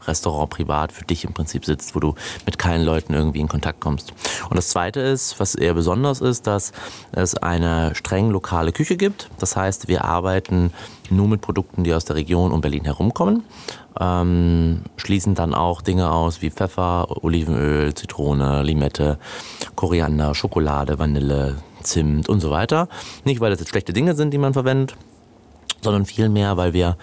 Restaurant 0.07 0.49
privat 0.49 0.91
für 0.91 1.05
dich 1.05 1.23
im 1.23 1.33
Prinzip 1.33 1.65
sitzt, 1.65 1.95
wo 1.95 1.99
du 1.99 2.15
mit 2.45 2.57
keinen 2.57 2.83
Leuten 2.83 3.13
irgendwie 3.13 3.39
in 3.39 3.47
Kontakt 3.47 3.79
kommst. 3.79 4.13
Und 4.49 4.55
das 4.55 4.69
Zweite 4.69 4.99
ist, 4.99 5.39
was 5.39 5.55
eher 5.55 5.73
besonders 5.73 6.21
ist, 6.21 6.47
dass 6.47 6.71
es 7.11 7.35
eine 7.35 7.95
streng 7.95 8.29
lokale 8.29 8.71
Küche 8.71 8.97
gibt. 8.97 9.29
Das 9.39 9.55
heißt, 9.55 9.87
wir 9.87 10.05
arbeiten 10.05 10.71
nur 11.09 11.27
mit 11.27 11.41
Produkten, 11.41 11.83
die 11.83 11.93
aus 11.93 12.05
der 12.05 12.15
Region 12.15 12.51
um 12.51 12.61
Berlin 12.61 12.85
herumkommen. 12.85 13.43
Ähm, 13.99 14.81
schließen 14.97 15.35
dann 15.35 15.53
auch 15.53 15.81
Dinge 15.81 16.11
aus 16.11 16.41
wie 16.41 16.49
Pfeffer, 16.49 17.23
Olivenöl, 17.23 17.93
Zitrone, 17.93 18.63
Limette, 18.63 19.17
Koriander, 19.75 20.35
Schokolade, 20.35 20.99
Vanille, 20.99 21.57
Zimt 21.81 22.27
und 22.27 22.39
so 22.39 22.51
weiter. 22.51 22.89
Nicht, 23.23 23.39
weil 23.39 23.51
das 23.51 23.59
jetzt 23.59 23.69
schlechte 23.69 23.93
Dinge 23.93 24.15
sind, 24.15 24.31
die 24.31 24.37
man 24.37 24.53
verwendet, 24.53 24.97
sondern 25.81 26.05
vielmehr, 26.05 26.57
weil 26.57 26.73
wir 26.73 26.97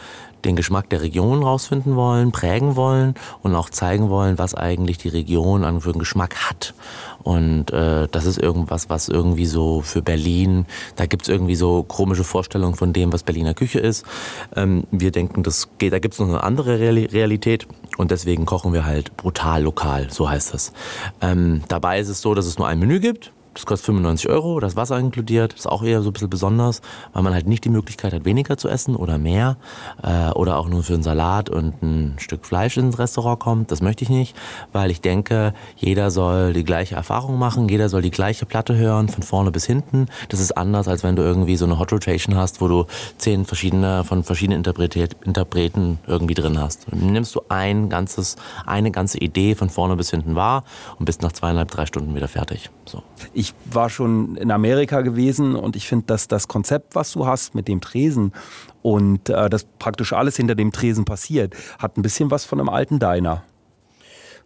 den 0.44 0.56
Geschmack 0.56 0.90
der 0.90 1.02
Region 1.02 1.42
rausfinden 1.42 1.96
wollen, 1.96 2.32
prägen 2.32 2.76
wollen 2.76 3.14
und 3.42 3.54
auch 3.54 3.70
zeigen 3.70 4.10
wollen, 4.10 4.38
was 4.38 4.54
eigentlich 4.54 4.98
die 4.98 5.08
Region 5.08 5.64
an 5.64 5.80
für 5.80 5.90
einen 5.90 5.98
Geschmack 5.98 6.36
hat. 6.48 6.74
Und 7.22 7.72
äh, 7.72 8.08
das 8.10 8.26
ist 8.26 8.38
irgendwas, 8.38 8.90
was 8.90 9.08
irgendwie 9.08 9.46
so 9.46 9.80
für 9.80 10.02
Berlin, 10.02 10.66
da 10.96 11.06
gibt's 11.06 11.28
irgendwie 11.28 11.54
so 11.54 11.84
komische 11.84 12.24
Vorstellungen 12.24 12.74
von 12.74 12.92
dem, 12.92 13.12
was 13.12 13.22
Berliner 13.22 13.54
Küche 13.54 13.78
ist. 13.78 14.04
Ähm, 14.56 14.84
wir 14.90 15.12
denken, 15.12 15.42
das 15.42 15.68
geht, 15.78 15.92
da 15.92 15.98
gibt's 15.98 16.18
noch 16.18 16.28
eine 16.28 16.42
andere 16.42 16.78
Reali- 16.78 17.12
Realität 17.12 17.66
und 17.96 18.10
deswegen 18.10 18.44
kochen 18.44 18.72
wir 18.72 18.84
halt 18.84 19.16
brutal 19.16 19.62
lokal, 19.62 20.08
so 20.10 20.28
heißt 20.28 20.52
das. 20.54 20.72
Ähm, 21.20 21.62
dabei 21.68 22.00
ist 22.00 22.08
es 22.08 22.20
so, 22.20 22.34
dass 22.34 22.46
es 22.46 22.58
nur 22.58 22.66
ein 22.66 22.78
Menü 22.78 22.98
gibt. 22.98 23.32
Das 23.54 23.66
kostet 23.66 23.86
95 23.86 24.28
Euro, 24.30 24.60
das 24.60 24.76
Wasser 24.76 24.98
inkludiert. 24.98 25.52
Das 25.52 25.60
ist 25.60 25.66
auch 25.66 25.82
eher 25.82 26.02
so 26.02 26.10
ein 26.10 26.12
bisschen 26.12 26.30
besonders, 26.30 26.80
weil 27.12 27.22
man 27.22 27.34
halt 27.34 27.46
nicht 27.46 27.64
die 27.64 27.68
Möglichkeit 27.68 28.12
hat, 28.12 28.24
weniger 28.24 28.56
zu 28.56 28.68
essen 28.68 28.96
oder 28.96 29.18
mehr. 29.18 29.56
Äh, 30.02 30.30
oder 30.30 30.58
auch 30.58 30.68
nur 30.68 30.82
für 30.82 30.94
einen 30.94 31.02
Salat 31.02 31.50
und 31.50 31.82
ein 31.82 32.16
Stück 32.18 32.46
Fleisch 32.46 32.76
ins 32.76 32.98
Restaurant 32.98 33.40
kommt. 33.40 33.70
Das 33.70 33.82
möchte 33.82 34.04
ich 34.04 34.10
nicht, 34.10 34.36
weil 34.72 34.90
ich 34.90 35.00
denke, 35.00 35.52
jeder 35.76 36.10
soll 36.10 36.52
die 36.52 36.64
gleiche 36.64 36.94
Erfahrung 36.94 37.38
machen, 37.38 37.68
jeder 37.68 37.88
soll 37.88 38.02
die 38.02 38.10
gleiche 38.10 38.46
Platte 38.46 38.76
hören, 38.76 39.08
von 39.08 39.22
vorne 39.22 39.50
bis 39.50 39.66
hinten. 39.66 40.06
Das 40.28 40.40
ist 40.40 40.56
anders, 40.56 40.88
als 40.88 41.02
wenn 41.02 41.16
du 41.16 41.22
irgendwie 41.22 41.56
so 41.56 41.64
eine 41.64 41.78
Hot 41.78 41.92
Rotation 41.92 42.36
hast, 42.36 42.60
wo 42.60 42.68
du 42.68 42.86
zehn 43.18 43.44
verschiedene, 43.44 44.04
von 44.04 44.24
verschiedenen 44.24 44.58
Interpret 44.58 45.16
Interpreten 45.24 45.98
irgendwie 46.06 46.34
drin 46.34 46.58
hast. 46.58 46.86
Dann 46.90 47.12
nimmst 47.12 47.34
du 47.34 47.42
ein 47.48 47.88
ganzes, 47.88 48.36
eine 48.66 48.90
ganze 48.90 49.18
Idee 49.18 49.54
von 49.54 49.70
vorne 49.70 49.96
bis 49.96 50.10
hinten 50.10 50.34
wahr 50.34 50.64
und 50.98 51.04
bist 51.04 51.22
nach 51.22 51.32
zweieinhalb, 51.32 51.70
drei 51.70 51.86
Stunden 51.86 52.14
wieder 52.14 52.28
fertig. 52.28 52.70
So. 52.84 53.02
War 53.70 53.90
schon 53.90 54.36
in 54.36 54.50
Amerika 54.50 55.00
gewesen 55.00 55.56
und 55.56 55.76
ich 55.76 55.88
finde, 55.88 56.06
dass 56.06 56.28
das 56.28 56.48
Konzept, 56.48 56.94
was 56.94 57.12
du 57.12 57.26
hast 57.26 57.54
mit 57.54 57.68
dem 57.68 57.80
Tresen 57.80 58.32
und 58.82 59.28
äh, 59.28 59.48
das 59.48 59.64
praktisch 59.78 60.12
alles 60.12 60.36
hinter 60.36 60.54
dem 60.54 60.72
Tresen 60.72 61.04
passiert, 61.04 61.54
hat 61.78 61.96
ein 61.96 62.02
bisschen 62.02 62.30
was 62.30 62.44
von 62.44 62.60
einem 62.60 62.68
alten 62.68 62.98
Diner. 62.98 63.42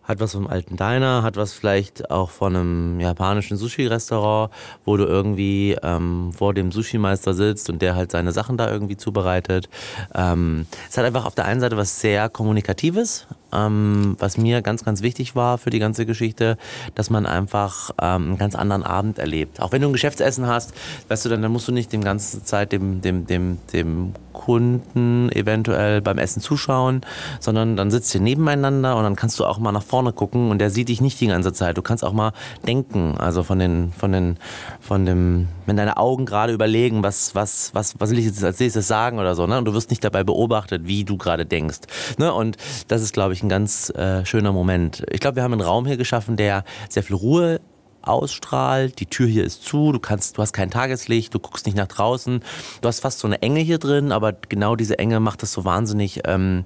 Hat 0.07 0.21
was 0.21 0.33
vom 0.35 0.47
alten 0.47 0.77
Diner, 0.77 1.25
hat 1.25 1.37
was 1.37 1.53
vielleicht 1.53 2.13
auch 2.13 2.31
von 2.31 2.55
einem 2.55 3.01
japanischen 3.01 3.57
Sushi-Restaurant, 3.57 4.53
wo 4.85 4.97
du 4.97 5.05
irgendwie 5.05 5.77
ähm, 5.83 6.33
vor 6.33 6.55
dem 6.55 6.71
Sushi-Meister 6.71 7.35
sitzt 7.35 7.69
und 7.71 7.83
der 7.83 7.97
halt 7.97 8.13
seine 8.13 8.31
Sachen 8.31 8.57
da 8.57 8.71
irgendwie 8.71 8.97
zubereitet. 8.97 9.69
Ähm, 10.15 10.67
es 10.89 10.97
hat 10.97 11.05
einfach 11.05 11.25
auf 11.25 11.35
der 11.35 11.47
einen 11.47 11.61
Seite 11.61 11.77
was 11.77 12.01
sehr 12.01 12.29
Kommunikatives, 12.29 13.27
ähm, 13.53 14.17
was 14.19 14.39
mir 14.39 14.63
ganz, 14.63 14.85
ganz 14.85 15.03
wichtig 15.03 15.37
war 15.37 15.59
für 15.59 15.71
die 15.71 15.79
ganze 15.79 16.07
Geschichte, 16.07 16.57
dass 16.95 17.11
man 17.11 17.27
einfach 17.27 17.91
ähm, 18.01 18.29
einen 18.29 18.39
ganz 18.39 18.55
anderen 18.55 18.83
Abend 18.83 19.19
erlebt. 19.19 19.61
Auch 19.61 19.73
wenn 19.73 19.83
du 19.83 19.89
ein 19.89 19.93
Geschäftsessen 19.93 20.47
hast, 20.47 20.75
weißt 21.09 21.25
du, 21.25 21.29
dann, 21.29 21.43
dann 21.43 21.53
musst 21.53 21.69
du 21.69 21.73
nicht 21.73 21.93
die 21.93 22.01
ganze 22.01 22.43
Zeit 22.45 22.73
dem, 22.73 23.01
dem, 23.01 23.27
dem, 23.27 23.59
dem 23.73 24.15
Kunden 24.33 25.31
eventuell 25.33 26.03
beim 26.03 26.19
Essen 26.19 26.43
zuschauen, 26.43 27.01
sondern 27.41 27.77
dann 27.77 27.91
sitzt 27.91 28.15
ihr 28.15 28.21
nebeneinander 28.21 28.97
und 28.97 29.03
dann 29.03 29.17
kannst 29.17 29.39
du 29.41 29.45
auch 29.45 29.59
mal 29.59 29.73
nach 29.73 29.83
vorne 29.83 30.13
gucken 30.13 30.51
und 30.51 30.59
der 30.59 30.71
sieht 30.71 30.89
dich 30.89 31.01
nicht 31.01 31.21
die 31.21 31.29
ganze 31.29 31.53
Zeit. 31.53 31.79
Du 31.79 31.83
kannst 31.83 32.05
auch 32.05 32.13
mal 32.13 32.33
denken, 32.67 33.17
also 33.19 33.43
von 33.43 33.59
den, 33.59 33.93
von 33.93 34.13
den, 34.13 34.37
von 34.81 35.07
dem, 35.07 35.49
wenn 35.65 35.77
deine 35.77 35.97
Augen 35.97 36.27
gerade 36.27 36.53
überlegen, 36.53 37.03
was, 37.03 37.35
was, 37.35 37.75
was, 37.75 37.95
was 37.99 38.11
will 38.11 38.19
ich 38.19 38.27
jetzt 38.27 38.45
als 38.45 38.61
nächstes 38.61 38.87
sagen 38.87 39.19
oder 39.19 39.35
so, 39.35 39.47
ne? 39.47 39.59
Und 39.59 39.65
du 39.65 39.73
wirst 39.73 39.91
nicht 39.91 40.05
dabei 40.05 40.23
beobachtet, 40.23 40.83
wie 40.85 41.05
du 41.05 41.17
gerade 41.17 41.47
denkst. 41.47 41.81
Ne? 42.19 42.33
Und 42.33 42.57
das 42.89 43.03
ist, 43.03 43.15
glaube 43.15 43.33
ich, 43.33 43.43
ein 43.47 43.49
ganz 43.49 43.91
äh, 43.91 44.25
schöner 44.25 44.53
Moment. 44.53 45.05
Ich 45.11 45.21
glaube, 45.21 45.37
wir 45.37 45.43
haben 45.43 45.53
einen 45.53 45.63
Raum 45.63 45.87
hier 45.87 45.97
geschaffen, 45.97 46.37
der 46.37 46.65
sehr 46.89 47.03
viel 47.03 47.17
Ruhe 47.17 47.61
ausstrahlt. 48.03 49.01
Die 49.01 49.07
Tür 49.07 49.27
hier 49.27 49.45
ist 49.45 49.65
zu, 49.65 49.93
du 49.93 49.99
kannst, 49.99 50.37
du 50.37 50.43
hast 50.43 50.53
kein 50.53 50.71
Tageslicht, 50.71 51.35
du 51.35 51.39
guckst 51.39 51.67
nicht 51.67 51.77
nach 51.77 51.89
draußen. 51.89 52.41
Du 52.81 52.89
hast 52.89 53.01
fast 53.01 53.21
so 53.21 53.27
eine 53.27 53.43
Enge 53.43 53.61
hier 53.61 53.79
drin, 53.79 54.13
aber 54.13 54.33
genau 54.33 54.77
diese 54.77 54.99
Enge 54.99 55.21
macht 55.21 55.43
das 55.43 55.53
so 55.53 55.65
wahnsinnig 55.65 56.23
ähm, 56.25 56.65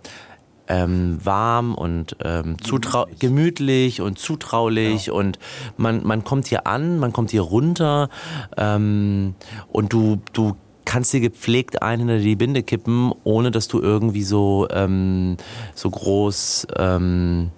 ähm, 0.69 1.19
warm 1.23 1.75
und 1.75 2.17
ähm, 2.23 2.57
gemütlich. 2.57 3.19
gemütlich 3.19 4.01
und 4.01 4.19
zutraulich 4.19 5.07
ja. 5.07 5.13
und 5.13 5.39
man, 5.77 6.07
man 6.07 6.23
kommt 6.23 6.47
hier 6.47 6.67
an, 6.67 6.99
man 6.99 7.13
kommt 7.13 7.33
hier 7.33 7.43
runter 7.43 8.09
ähm, 8.57 9.35
und 9.73 9.93
du, 9.93 10.21
du 10.33 10.57
kannst 10.91 11.13
dir 11.13 11.21
gepflegt 11.21 11.83
ein 11.83 12.01
hinter 12.01 12.19
die 12.19 12.35
Binde 12.35 12.65
kippen, 12.65 13.13
ohne 13.23 13.53
dass 13.53 13.69
du 13.69 13.81
irgendwie 13.81 14.25
so, 14.25 14.67
ähm, 14.73 15.37
so 15.77 15.89
groß 15.89 16.67
ähm, 16.77 17.53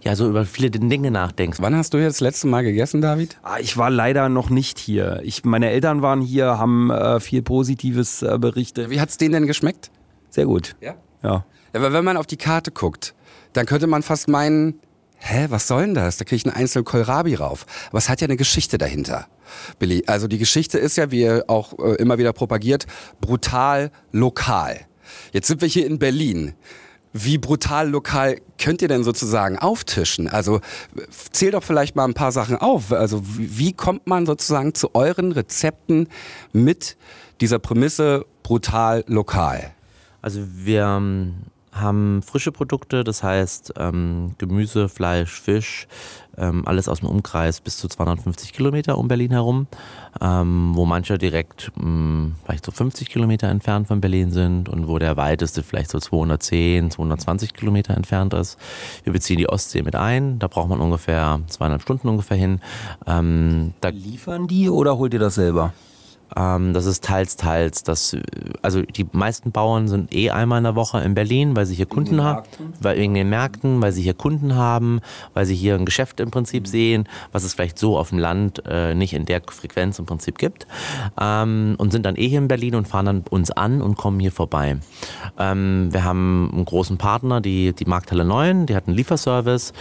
ja, 0.00 0.16
so 0.16 0.26
über 0.26 0.46
viele 0.46 0.70
Dinge 0.70 1.10
nachdenkst. 1.10 1.58
Wann 1.60 1.76
hast 1.76 1.92
du 1.92 1.98
jetzt 1.98 2.14
das 2.14 2.20
letzte 2.20 2.46
Mal 2.46 2.62
gegessen, 2.62 3.02
David? 3.02 3.36
Ah, 3.42 3.58
ich 3.60 3.76
war 3.76 3.90
leider 3.90 4.30
noch 4.30 4.48
nicht 4.48 4.78
hier. 4.78 5.20
Ich, 5.22 5.44
meine 5.44 5.68
Eltern 5.70 6.00
waren 6.00 6.22
hier, 6.22 6.58
haben 6.58 6.90
äh, 6.90 7.20
viel 7.20 7.42
Positives 7.42 8.22
äh, 8.22 8.38
berichtet. 8.40 8.88
Wie 8.88 9.02
hat 9.02 9.10
es 9.10 9.18
denen 9.18 9.32
denn 9.32 9.46
geschmeckt? 9.46 9.90
Sehr 10.30 10.46
gut. 10.46 10.76
Ja? 10.80 10.94
Ja. 11.22 11.44
Aber 11.74 11.92
wenn 11.92 12.04
man 12.04 12.16
auf 12.16 12.26
die 12.26 12.38
Karte 12.38 12.70
guckt, 12.70 13.14
dann 13.52 13.66
könnte 13.66 13.86
man 13.86 14.02
fast 14.02 14.28
meinen, 14.28 14.80
hä, 15.18 15.46
was 15.48 15.68
soll 15.68 15.82
denn 15.82 15.94
das? 15.94 16.16
Da 16.16 16.24
kriege 16.24 16.36
ich 16.36 16.46
einen 16.46 16.54
einzelnen 16.54 16.84
Kohlrabi 16.84 17.34
rauf. 17.34 17.66
Aber 17.88 17.98
es 17.98 18.08
hat 18.08 18.20
ja 18.20 18.26
eine 18.26 18.36
Geschichte 18.36 18.78
dahinter, 18.78 19.26
Billy. 19.78 20.04
Also 20.06 20.28
die 20.28 20.38
Geschichte 20.38 20.78
ist 20.78 20.96
ja, 20.96 21.10
wie 21.10 21.22
ihr 21.22 21.44
auch 21.48 21.78
äh, 21.78 21.94
immer 21.96 22.18
wieder 22.18 22.32
propagiert, 22.32 22.86
brutal 23.20 23.90
lokal. 24.12 24.80
Jetzt 25.32 25.48
sind 25.48 25.60
wir 25.60 25.68
hier 25.68 25.86
in 25.86 25.98
Berlin. 25.98 26.54
Wie 27.12 27.38
brutal 27.38 27.88
lokal 27.88 28.40
könnt 28.58 28.82
ihr 28.82 28.88
denn 28.88 29.02
sozusagen 29.02 29.58
auftischen? 29.58 30.28
Also 30.28 30.60
zähl 31.32 31.50
doch 31.50 31.64
vielleicht 31.64 31.96
mal 31.96 32.04
ein 32.04 32.14
paar 32.14 32.32
Sachen 32.32 32.56
auf. 32.56 32.92
Also 32.92 33.22
wie 33.24 33.72
kommt 33.72 34.06
man 34.06 34.26
sozusagen 34.26 34.74
zu 34.74 34.94
euren 34.94 35.32
Rezepten 35.32 36.08
mit 36.52 36.96
dieser 37.40 37.58
Prämisse 37.58 38.26
brutal 38.42 39.04
lokal? 39.06 39.72
Also 40.20 40.40
wir 40.52 40.82
ähm, 40.82 41.34
haben 41.80 42.22
frische 42.22 42.52
Produkte, 42.52 43.04
das 43.04 43.22
heißt 43.22 43.74
ähm, 43.78 44.34
Gemüse, 44.38 44.88
Fleisch, 44.88 45.40
Fisch, 45.40 45.86
ähm, 46.36 46.62
alles 46.66 46.88
aus 46.88 47.00
dem 47.00 47.08
Umkreis 47.08 47.60
bis 47.60 47.78
zu 47.78 47.88
250 47.88 48.52
Kilometer 48.52 48.98
um 48.98 49.08
Berlin 49.08 49.30
herum, 49.30 49.66
ähm, 50.20 50.72
wo 50.74 50.84
manche 50.84 51.18
direkt 51.18 51.72
mh, 51.76 51.82
hm, 51.82 52.34
vielleicht 52.44 52.64
so 52.64 52.72
50 52.72 53.10
Kilometer 53.10 53.48
entfernt 53.48 53.88
von 53.88 54.00
Berlin 54.00 54.30
sind 54.30 54.68
und 54.68 54.88
wo 54.88 54.98
der 54.98 55.16
weiteste 55.16 55.62
vielleicht 55.62 55.90
so 55.90 55.98
210, 55.98 56.90
220 56.90 57.54
Kilometer 57.54 57.96
entfernt 57.96 58.34
ist. 58.34 58.58
Wir 59.04 59.12
beziehen 59.12 59.38
die 59.38 59.48
Ostsee 59.48 59.82
mit 59.82 59.96
ein, 59.96 60.38
da 60.38 60.48
braucht 60.48 60.68
man 60.68 60.80
ungefähr 60.80 61.40
zweieinhalb 61.48 61.82
Stunden 61.82 62.08
ungefähr 62.08 62.36
hin. 62.36 62.60
Ähm, 63.06 63.74
da 63.80 63.88
Liefern 63.88 64.46
die 64.46 64.68
oder 64.68 64.98
holt 64.98 65.12
ihr 65.14 65.20
das 65.20 65.34
selber? 65.34 65.72
Ähm, 66.36 66.72
das 66.72 66.86
ist 66.86 67.04
teils, 67.04 67.36
teils. 67.36 67.82
Das, 67.82 68.16
also 68.62 68.82
die 68.82 69.06
meisten 69.12 69.52
Bauern 69.52 69.88
sind 69.88 70.14
eh 70.14 70.30
einmal 70.30 70.58
in 70.58 70.64
der 70.64 70.76
Woche 70.76 71.00
in 71.00 71.14
Berlin, 71.14 71.56
weil 71.56 71.66
sie 71.66 71.74
hier 71.74 71.86
Kunden 71.86 72.22
haben, 72.22 72.46
weil 72.80 72.98
wegen 72.98 73.14
den 73.14 73.28
Märkten, 73.28 73.80
weil 73.80 73.92
sie 73.92 74.02
hier 74.02 74.14
Kunden 74.14 74.54
haben, 74.54 75.00
weil 75.34 75.46
sie 75.46 75.54
hier 75.54 75.74
ein 75.74 75.84
Geschäft 75.84 76.20
im 76.20 76.30
Prinzip 76.30 76.64
mhm. 76.64 76.68
sehen, 76.68 77.08
was 77.32 77.44
es 77.44 77.54
vielleicht 77.54 77.78
so 77.78 77.98
auf 77.98 78.10
dem 78.10 78.18
Land 78.18 78.62
äh, 78.66 78.94
nicht 78.94 79.14
in 79.14 79.24
der 79.24 79.42
Frequenz 79.46 79.98
im 79.98 80.06
Prinzip 80.06 80.38
gibt. 80.38 80.66
Ähm, 81.20 81.74
und 81.78 81.92
sind 81.92 82.04
dann 82.04 82.16
eh 82.16 82.28
hier 82.28 82.38
in 82.38 82.48
Berlin 82.48 82.74
und 82.74 82.88
fahren 82.88 83.06
dann 83.06 83.24
uns 83.30 83.50
an 83.50 83.82
und 83.82 83.96
kommen 83.96 84.20
hier 84.20 84.32
vorbei. 84.32 84.78
Ähm, 85.38 85.88
wir 85.92 86.04
haben 86.04 86.50
einen 86.52 86.64
großen 86.64 86.98
Partner, 86.98 87.40
die, 87.40 87.72
die 87.72 87.84
Markthalle 87.84 88.24
9, 88.24 88.66
die 88.66 88.76
hat 88.76 88.86
einen 88.86 88.96
Lieferservice. 88.96 89.72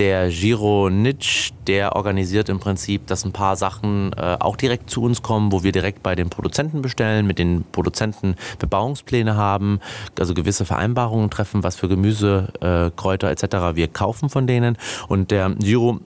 Der 0.00 0.30
Giro 0.30 0.88
Nitsch, 0.88 1.50
der 1.66 1.94
organisiert 1.94 2.48
im 2.48 2.58
Prinzip, 2.58 3.06
dass 3.06 3.26
ein 3.26 3.32
paar 3.32 3.54
Sachen 3.54 4.14
äh, 4.14 4.38
auch 4.40 4.56
direkt 4.56 4.88
zu 4.88 5.02
uns 5.02 5.20
kommen, 5.20 5.52
wo 5.52 5.62
wir 5.62 5.72
direkt 5.72 6.02
bei 6.02 6.14
den 6.14 6.30
Produzenten 6.30 6.80
bestellen, 6.80 7.26
mit 7.26 7.38
den 7.38 7.64
Produzenten 7.70 8.36
Bebauungspläne 8.58 9.36
haben, 9.36 9.78
also 10.18 10.32
gewisse 10.32 10.64
Vereinbarungen 10.64 11.28
treffen, 11.28 11.62
was 11.64 11.76
für 11.76 11.86
Gemüse, 11.86 12.48
äh, 12.62 12.90
Kräuter 12.98 13.28
etc. 13.28 13.76
wir 13.76 13.88
kaufen 13.88 14.30
von 14.30 14.46
denen. 14.46 14.78
Und 15.08 15.30
der 15.30 15.50
Giro 15.50 16.00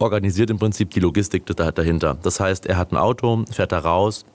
organisiert 0.00 0.50
im 0.50 0.58
Prinzip 0.58 0.90
die 0.90 0.98
Logistik 0.98 1.46
dahinter. 1.46 2.16
Das 2.20 2.40
heißt, 2.40 2.66
er 2.66 2.76
hat 2.76 2.90
ein 2.90 2.96
Auto, 2.96 3.44
fährt 3.48 3.70
da 3.70 3.78
raus, 3.78 4.26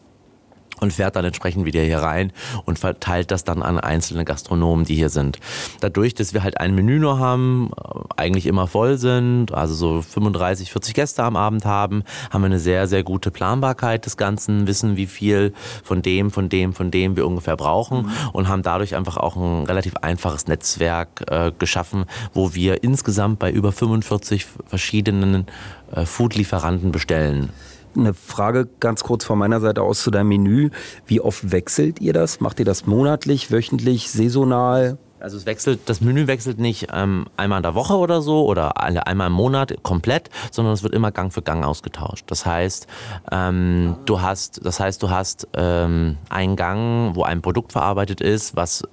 und 0.79 0.93
fährt 0.93 1.15
dann 1.15 1.25
entsprechend 1.25 1.65
wieder 1.65 1.81
hier 1.81 1.99
rein 1.99 2.31
und 2.65 2.79
verteilt 2.79 3.31
das 3.31 3.43
dann 3.43 3.61
an 3.61 3.79
einzelne 3.79 4.25
Gastronomen, 4.25 4.85
die 4.85 4.95
hier 4.95 5.09
sind. 5.09 5.39
Dadurch, 5.81 6.13
dass 6.13 6.33
wir 6.33 6.43
halt 6.43 6.59
ein 6.59 6.75
Menü 6.75 6.99
nur 6.99 7.19
haben, 7.19 7.71
äh, 7.77 7.99
eigentlich 8.17 8.45
immer 8.45 8.67
voll 8.67 8.97
sind, 8.97 9.53
also 9.53 9.73
so 9.73 10.01
35, 10.01 10.71
40 10.71 10.93
Gäste 10.93 11.23
am 11.23 11.35
Abend 11.35 11.65
haben, 11.65 12.03
haben 12.29 12.41
wir 12.41 12.47
eine 12.47 12.59
sehr, 12.59 12.87
sehr 12.87 13.03
gute 13.03 13.31
Planbarkeit 13.31 14.05
des 14.05 14.17
Ganzen, 14.17 14.67
wissen, 14.67 14.97
wie 14.97 15.07
viel 15.07 15.53
von 15.83 16.01
dem, 16.01 16.31
von 16.31 16.49
dem, 16.49 16.73
von 16.73 16.91
dem 16.91 17.15
wir 17.15 17.25
ungefähr 17.27 17.57
brauchen 17.57 18.03
mhm. 18.03 18.11
und 18.33 18.47
haben 18.47 18.63
dadurch 18.63 18.95
einfach 18.95 19.17
auch 19.17 19.35
ein 19.35 19.65
relativ 19.65 19.95
einfaches 19.97 20.47
Netzwerk 20.47 21.23
äh, 21.27 21.51
geschaffen, 21.57 22.05
wo 22.33 22.53
wir 22.53 22.83
insgesamt 22.83 23.39
bei 23.39 23.51
über 23.51 23.71
45 23.71 24.45
verschiedenen 24.67 25.47
äh, 25.91 26.05
Food-Lieferanten 26.05 26.91
bestellen. 26.91 27.49
Eine 27.95 28.13
Frage 28.13 28.67
ganz 28.79 29.03
kurz 29.03 29.25
von 29.25 29.39
meiner 29.39 29.59
Seite 29.59 29.81
aus 29.81 30.03
zu 30.03 30.11
deinem 30.11 30.29
Menü. 30.29 30.69
Wie 31.07 31.21
oft 31.21 31.51
wechselt 31.51 31.99
ihr 31.99 32.13
das? 32.13 32.39
Macht 32.39 32.59
ihr 32.59 32.65
das 32.65 32.85
monatlich, 32.85 33.51
wöchentlich, 33.51 34.11
saisonal? 34.11 34.97
Also 35.19 35.37
es 35.37 35.45
wechselt, 35.45 35.81
das 35.87 35.99
Menü 36.01 36.27
wechselt 36.27 36.59
nicht 36.59 36.87
ähm, 36.93 37.27
einmal 37.35 37.57
in 37.57 37.63
der 37.63 37.75
Woche 37.75 37.97
oder 37.97 38.21
so 38.21 38.45
oder 38.45 38.81
einmal 38.81 39.27
im 39.27 39.33
Monat 39.33 39.83
komplett, 39.83 40.29
sondern 40.51 40.73
es 40.73 40.83
wird 40.83 40.93
immer 40.93 41.11
Gang 41.11 41.33
für 41.33 41.41
Gang 41.41 41.65
ausgetauscht. 41.65 42.25
Das 42.27 42.45
heißt, 42.45 42.87
ähm, 43.31 43.97
du 44.05 44.21
hast, 44.21 44.65
das 44.65 44.79
heißt, 44.79 45.03
du 45.03 45.09
hast 45.09 45.47
ähm, 45.53 46.17
einen 46.29 46.55
Gang, 46.55 47.15
wo 47.15 47.23
ein 47.23 47.41
Produkt 47.41 47.73
verarbeitet 47.73 48.21
ist, 48.21 48.55
was 48.55 48.83
äh, 48.83 48.87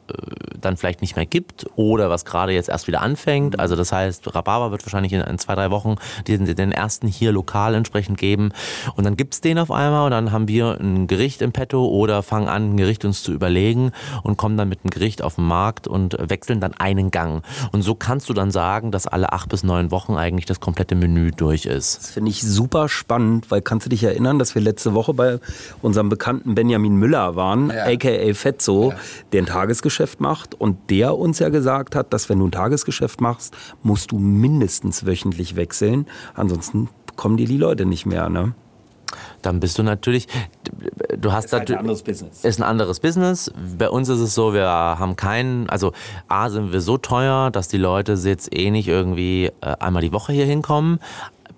dann 0.60 0.76
vielleicht 0.76 1.00
nicht 1.00 1.14
mehr 1.14 1.26
gibt 1.26 1.66
oder 1.76 2.10
was 2.10 2.24
gerade 2.24 2.52
jetzt 2.52 2.68
erst 2.68 2.88
wieder 2.88 3.02
anfängt. 3.02 3.60
Also 3.60 3.76
das 3.76 3.92
heißt, 3.92 4.34
Rhabarber 4.34 4.72
wird 4.72 4.84
wahrscheinlich 4.84 5.12
in, 5.12 5.20
in 5.20 5.38
zwei, 5.38 5.54
drei 5.54 5.70
Wochen 5.70 5.96
den, 6.26 6.44
den 6.44 6.72
ersten 6.72 7.06
hier 7.06 7.30
lokal 7.30 7.74
entsprechend 7.74 8.18
geben. 8.18 8.50
Und 8.96 9.04
dann 9.04 9.16
gibt's 9.16 9.40
den 9.40 9.58
auf 9.58 9.70
einmal 9.70 10.06
und 10.06 10.10
dann 10.10 10.32
haben 10.32 10.48
wir 10.48 10.78
ein 10.80 11.06
Gericht 11.06 11.40
im 11.42 11.52
Petto 11.52 11.86
oder 11.86 12.22
fangen 12.24 12.48
an, 12.48 12.72
ein 12.72 12.76
Gericht 12.76 13.04
uns 13.04 13.22
zu 13.22 13.32
überlegen 13.32 13.92
und 14.24 14.36
kommen 14.36 14.56
dann 14.56 14.68
mit 14.68 14.80
einem 14.82 14.90
Gericht 14.90 15.22
auf 15.22 15.36
den 15.36 15.44
Markt 15.44 15.86
und 15.86 16.15
wechseln 16.18 16.60
dann 16.60 16.74
einen 16.74 17.10
Gang. 17.10 17.42
Und 17.72 17.82
so 17.82 17.94
kannst 17.94 18.28
du 18.28 18.32
dann 18.32 18.50
sagen, 18.50 18.90
dass 18.90 19.06
alle 19.06 19.32
acht 19.32 19.48
bis 19.48 19.62
neun 19.62 19.90
Wochen 19.90 20.14
eigentlich 20.14 20.46
das 20.46 20.60
komplette 20.60 20.94
Menü 20.94 21.30
durch 21.30 21.66
ist. 21.66 21.98
Das 21.98 22.10
finde 22.10 22.30
ich 22.30 22.42
super 22.42 22.88
spannend, 22.88 23.50
weil 23.50 23.62
kannst 23.62 23.86
du 23.86 23.90
dich 23.90 24.04
erinnern, 24.04 24.38
dass 24.38 24.54
wir 24.54 24.62
letzte 24.62 24.94
Woche 24.94 25.14
bei 25.14 25.38
unserem 25.82 26.08
bekannten 26.08 26.54
Benjamin 26.54 26.96
Müller 26.96 27.36
waren, 27.36 27.70
ja. 27.70 27.86
aka 27.86 28.34
Fetzo, 28.34 28.90
ja. 28.90 28.96
der 29.32 29.42
ein 29.42 29.46
Tagesgeschäft 29.46 30.20
macht 30.20 30.54
und 30.54 30.90
der 30.90 31.16
uns 31.16 31.38
ja 31.38 31.48
gesagt 31.48 31.94
hat, 31.94 32.12
dass 32.12 32.28
wenn 32.28 32.38
du 32.38 32.46
ein 32.46 32.52
Tagesgeschäft 32.52 33.20
machst, 33.20 33.56
musst 33.82 34.12
du 34.12 34.18
mindestens 34.18 35.06
wöchentlich 35.06 35.56
wechseln, 35.56 36.06
ansonsten 36.34 36.88
kommen 37.16 37.36
dir 37.36 37.46
die 37.46 37.56
Leute 37.56 37.86
nicht 37.86 38.06
mehr, 38.06 38.28
ne? 38.28 38.54
dann 39.42 39.60
bist 39.60 39.78
du 39.78 39.82
natürlich, 39.82 40.26
du 41.16 41.32
hast 41.32 41.46
ist 41.46 41.52
halt 41.52 41.70
ein 41.70 41.78
anderes 41.78 42.02
Business. 42.02 42.44
Ist 42.44 42.60
ein 42.60 42.62
anderes 42.62 43.00
Business. 43.00 43.52
Bei 43.78 43.90
uns 43.90 44.08
ist 44.08 44.20
es 44.20 44.34
so, 44.34 44.52
wir 44.52 44.66
haben 44.66 45.16
keinen, 45.16 45.68
also 45.68 45.92
A 46.28 46.48
sind 46.50 46.72
wir 46.72 46.80
so 46.80 46.98
teuer, 46.98 47.50
dass 47.50 47.68
die 47.68 47.78
Leute 47.78 48.12
jetzt 48.12 48.54
eh 48.54 48.70
nicht 48.70 48.88
irgendwie 48.88 49.50
äh, 49.60 49.76
einmal 49.78 50.02
die 50.02 50.12
Woche 50.12 50.32
hier 50.32 50.46
hinkommen. 50.46 51.00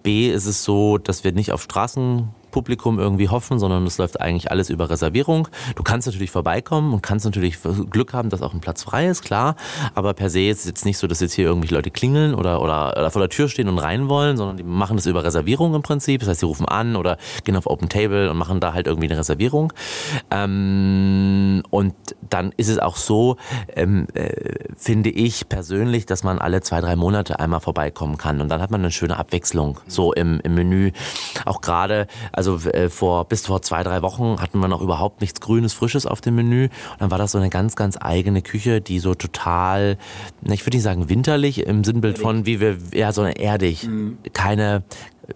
B 0.03 0.31
ist 0.31 0.47
es 0.47 0.65
so, 0.65 0.99
dass 0.99 1.25
wir 1.25 1.33
nicht 1.33 1.53
auf 1.53 1.63
Straßen 1.63 2.29
Publikum 2.59 2.99
irgendwie 2.99 3.29
hoffen, 3.29 3.61
sondern 3.61 3.87
es 3.87 3.99
läuft 3.99 4.21
eigentlich 4.21 4.51
alles 4.51 4.69
über 4.69 4.91
Reservierung. 4.91 5.47
Du 5.77 5.85
kannst 5.85 6.09
natürlich 6.09 6.33
vorbeikommen 6.33 6.93
und 6.93 7.03
kannst 7.03 7.25
natürlich 7.25 7.57
Glück 7.89 8.13
haben, 8.13 8.31
dass 8.31 8.43
auch 8.43 8.53
ein 8.53 8.61
Platz 8.61 8.83
frei 8.83 9.07
ist, 9.07 9.23
klar. 9.23 9.55
Aber 9.95 10.13
per 10.13 10.29
se 10.29 10.49
ist 10.49 10.61
es 10.61 10.67
jetzt 10.67 10.85
nicht 10.85 10.99
so, 10.99 11.07
dass 11.07 11.21
jetzt 11.21 11.35
hier 11.35 11.47
irgendwelche 11.47 11.77
Leute 11.77 11.93
klingeln 11.93 12.35
oder, 12.35 12.61
oder, 12.61 12.97
oder 12.99 13.13
vor 13.13 13.21
der 13.21 13.29
Tür 13.29 13.49
stehen 13.49 13.69
und 13.69 13.79
rein 13.79 14.09
wollen, 14.09 14.37
sondern 14.37 14.57
die 14.57 14.65
machen 14.65 14.97
das 14.97 15.07
über 15.07 15.23
Reservierung 15.23 15.73
im 15.73 15.83
Prinzip. 15.83 16.19
Das 16.19 16.31
heißt, 16.31 16.41
sie 16.41 16.47
rufen 16.47 16.67
an 16.67 16.97
oder 16.97 17.17
gehen 17.45 17.55
auf 17.55 17.69
Open 17.69 17.89
Table 17.89 18.29
und 18.29 18.37
machen 18.37 18.59
da 18.59 18.73
halt 18.73 18.89
irgendwie 18.89 19.09
eine 19.09 19.21
Reservierung. 19.21 19.73
Ähm, 20.33 21.63
und 21.71 21.95
dann 22.29 22.53
ist 22.57 22.69
es 22.69 22.81
auch 22.81 22.97
so, 22.97 23.37
ähm, 23.77 24.09
äh, 24.15 24.65
finde 24.77 25.11
ich 25.11 25.49
persönlich, 25.49 26.07
dass 26.07 26.25
man 26.25 26.41
alle 26.41 26.61
zwei, 26.61 26.81
drei 26.81 26.97
Monate 26.97 27.39
einmal 27.39 27.61
vorbeikommen 27.61 28.19
kann. 28.19 28.41
Und 28.41 28.49
dann 28.49 28.61
hat 28.61 28.73
man 28.73 28.81
eine 28.81 28.91
schöne 28.91 29.17
Abwechslung 29.17 29.79
so 29.87 30.13
im, 30.13 30.41
im 30.41 30.55
Menü. 30.55 30.91
Auch 31.45 31.61
gerade, 31.61 32.09
also 32.33 32.48
äh, 32.57 32.89
vor 32.89 33.27
bis 33.27 33.47
vor 33.47 33.63
zwei, 33.63 33.83
drei 33.83 34.03
Wochen 34.03 34.41
hatten 34.41 34.59
wir 34.59 34.69
noch 34.69 34.81
überhaupt 34.81 35.21
nichts 35.21 35.41
Grünes, 35.41 35.73
Frisches 35.73 36.07
auf 36.07 36.21
dem 36.21 36.37
Menü. 36.37 36.65
Und 36.65 37.01
dann 37.01 37.11
war 37.11 37.19
das 37.19 37.33
so 37.33 37.39
eine 37.39 37.51
ganz, 37.51 37.77
ganz 37.77 37.97
eigene 38.01 38.43
Küche, 38.43 38.81
die 38.81 38.99
so 38.99 39.15
total, 39.15 39.99
ich 40.43 40.65
würde 40.65 40.77
nicht 40.77 40.85
sagen 40.85 41.09
winterlich 41.09 41.67
im 41.67 41.85
Sinnbild 41.85 42.19
von, 42.19 42.47
wie 42.47 42.61
wir, 42.61 42.79
ja, 42.93 43.13
so 43.13 43.25
erdig. 43.25 43.87
Mhm. 43.87 44.19
Keine, 44.33 44.83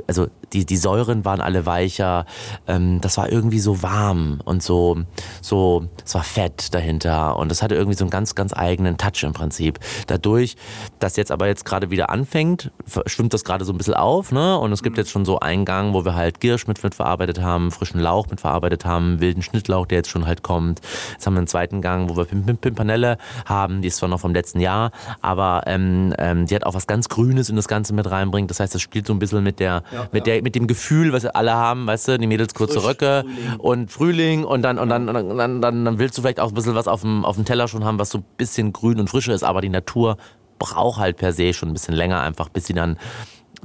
also 0.06 0.28
die, 0.52 0.64
die 0.64 0.76
Säuren 0.76 1.24
waren 1.24 1.40
alle 1.40 1.66
weicher. 1.66 2.26
Ähm, 2.66 3.00
das 3.00 3.16
war 3.18 3.30
irgendwie 3.30 3.58
so 3.58 3.82
warm 3.82 4.40
und 4.44 4.62
so, 4.62 4.98
so, 5.40 5.86
es 6.04 6.14
war 6.14 6.22
fett 6.22 6.74
dahinter 6.74 7.36
und 7.36 7.50
das 7.50 7.62
hatte 7.62 7.74
irgendwie 7.74 7.96
so 7.96 8.04
einen 8.04 8.10
ganz, 8.10 8.34
ganz 8.34 8.52
eigenen 8.54 8.96
Touch 8.98 9.22
im 9.22 9.32
Prinzip. 9.32 9.78
Dadurch, 10.06 10.56
dass 10.98 11.16
jetzt 11.16 11.30
aber 11.30 11.46
jetzt 11.46 11.64
gerade 11.64 11.90
wieder 11.90 12.10
anfängt, 12.10 12.70
schwimmt 13.06 13.34
das 13.34 13.44
gerade 13.44 13.64
so 13.64 13.72
ein 13.72 13.78
bisschen 13.78 13.94
auf, 13.94 14.32
ne? 14.32 14.58
Und 14.58 14.72
es 14.72 14.82
gibt 14.82 14.96
mhm. 14.96 15.00
jetzt 15.00 15.10
schon 15.10 15.24
so 15.24 15.40
einen 15.40 15.64
Gang, 15.64 15.94
wo 15.94 16.04
wir 16.04 16.14
halt 16.14 16.40
Girsch 16.40 16.66
mit, 16.66 16.82
mit 16.82 16.94
verarbeitet 16.94 17.40
haben, 17.40 17.70
frischen 17.70 18.00
Lauch 18.00 18.28
mit 18.28 18.40
verarbeitet 18.40 18.84
haben, 18.84 19.20
wilden 19.20 19.42
Schnittlauch, 19.42 19.86
der 19.86 19.98
jetzt 19.98 20.10
schon 20.10 20.26
halt 20.26 20.42
kommt. 20.42 20.80
Jetzt 21.12 21.26
haben 21.26 21.34
wir 21.34 21.40
einen 21.40 21.46
zweiten 21.46 21.82
Gang, 21.82 22.08
wo 22.08 22.16
wir 22.16 22.24
Pim 22.24 22.42
Pimpanelle 22.56 23.18
haben, 23.46 23.82
die 23.82 23.88
ist 23.88 23.96
zwar 23.96 24.08
noch 24.08 24.20
vom 24.20 24.32
letzten 24.32 24.60
Jahr, 24.60 24.90
aber 25.20 25.62
ähm, 25.66 26.14
ähm, 26.18 26.46
die 26.46 26.54
hat 26.54 26.64
auch 26.64 26.74
was 26.74 26.86
ganz 26.86 27.08
Grünes 27.08 27.48
in 27.48 27.56
das 27.56 27.68
Ganze 27.68 27.94
mit 27.94 28.10
reinbringt. 28.10 28.50
Das 28.50 28.60
heißt, 28.60 28.74
das 28.74 28.82
spielt 28.82 29.06
so 29.06 29.12
ein 29.12 29.18
bisschen 29.18 29.42
mit 29.42 29.60
der, 29.60 29.81
ja, 29.92 30.08
mit 30.12 30.26
ja. 30.26 30.34
der 30.34 30.42
mit 30.42 30.54
dem 30.54 30.66
Gefühl, 30.66 31.12
was 31.12 31.24
alle 31.24 31.52
haben, 31.54 31.86
weißt 31.86 32.08
du, 32.08 32.18
die 32.18 32.26
Mädels 32.26 32.54
kurze 32.54 32.80
Frisch, 32.80 32.90
Röcke 32.90 33.24
Frühling. 33.24 33.60
und 33.60 33.90
Frühling 33.90 34.44
und 34.44 34.62
dann 34.62 34.78
und 34.78 34.88
dann, 34.88 35.08
und 35.08 35.38
dann, 35.38 35.60
dann, 35.60 35.84
dann 35.84 35.98
willst 35.98 36.16
du 36.18 36.22
vielleicht 36.22 36.40
auch 36.40 36.48
ein 36.48 36.54
bisschen 36.54 36.74
was 36.74 36.88
auf 36.88 37.02
dem, 37.02 37.24
auf 37.24 37.36
dem 37.36 37.44
Teller 37.44 37.68
schon 37.68 37.84
haben, 37.84 37.98
was 37.98 38.10
so 38.10 38.18
ein 38.18 38.24
bisschen 38.36 38.72
grün 38.72 39.00
und 39.00 39.08
frischer 39.08 39.34
ist, 39.34 39.44
aber 39.44 39.60
die 39.60 39.68
Natur 39.68 40.16
braucht 40.58 41.00
halt 41.00 41.16
per 41.16 41.32
se 41.32 41.52
schon 41.52 41.70
ein 41.70 41.72
bisschen 41.72 41.94
länger 41.94 42.20
einfach, 42.20 42.48
bis 42.48 42.66
sie 42.66 42.74
dann 42.74 42.96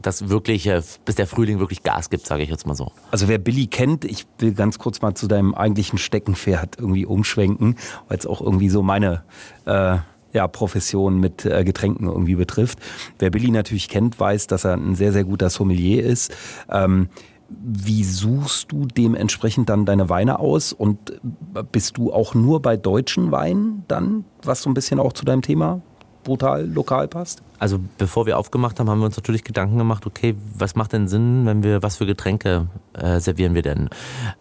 das 0.02 0.30
wirklich, 0.30 0.70
bis 1.06 1.16
der 1.16 1.28
Frühling 1.28 1.60
wirklich 1.60 1.84
Gas 1.84 2.10
gibt, 2.10 2.26
sage 2.26 2.44
ich 2.44 2.50
jetzt 2.50 2.68
mal 2.68 2.76
so. 2.76 2.92
Also 3.12 3.28
wer 3.28 3.38
Billy 3.38 3.68
kennt, 3.68 4.06
ich 4.06 4.26
will 4.40 4.54
ganz 4.54 4.78
kurz 4.80 5.02
mal 5.02 5.16
zu 5.16 5.28
deinem 5.28 5.56
eigentlichen 5.56 5.98
Steckenpferd 5.98 6.76
irgendwie 6.78 7.06
umschwenken, 7.06 7.78
weil 8.08 8.18
es 8.18 8.28
auch 8.28 8.42
irgendwie 8.42 8.70
so 8.70 8.84
meine 8.84 9.24
äh, 9.66 9.98
ja, 10.38 10.48
Profession 10.48 11.20
mit 11.20 11.46
äh, 11.46 11.64
Getränken 11.64 12.08
irgendwie 12.08 12.36
betrifft. 12.36 12.78
Wer 13.18 13.32
Billy 13.32 13.50
natürlich 13.50 13.90
kennt, 13.90 14.20
weiß, 14.20 14.46
dass 14.46 14.66
er 14.66 14.76
ein 14.76 14.94
sehr, 14.94 15.12
sehr 15.12 15.24
guter 15.24 15.50
Sommelier 15.50 16.04
ist. 16.04 16.32
Ähm, 16.70 17.10
wie 17.50 18.04
suchst 18.04 18.72
du 18.72 18.86
dementsprechend 18.86 19.70
dann 19.70 19.86
deine 19.86 20.10
Weine 20.10 20.40
aus 20.40 20.74
und 20.74 21.12
äh, 21.56 21.64
bist 21.72 21.98
du 21.98 22.14
auch 22.14 22.36
nur 22.36 22.62
bei 22.62 22.78
deutschen 22.78 23.32
Weinen 23.32 23.84
dann, 23.88 24.26
was 24.44 24.62
so 24.62 24.70
ein 24.70 24.76
bisschen 24.76 25.00
auch 25.00 25.14
zu 25.14 25.26
deinem 25.26 25.42
Thema 25.42 25.82
brutal 26.28 26.68
lokal 26.68 27.08
passt? 27.08 27.42
Also 27.58 27.80
bevor 27.98 28.26
wir 28.26 28.38
aufgemacht 28.38 28.80
haben, 28.80 28.90
haben 28.90 29.00
wir 29.00 29.06
uns 29.06 29.16
natürlich 29.16 29.46
Gedanken 29.46 29.78
gemacht, 29.78 30.06
okay, 30.06 30.36
was 30.56 30.76
macht 30.76 30.92
denn 30.92 31.08
Sinn, 31.08 31.46
wenn 31.46 31.64
wir, 31.64 31.82
was 31.82 31.96
für 31.96 32.06
Getränke 32.06 32.68
äh, 32.94 33.20
servieren 33.22 33.56
wir 33.56 33.62
denn? 33.62 33.90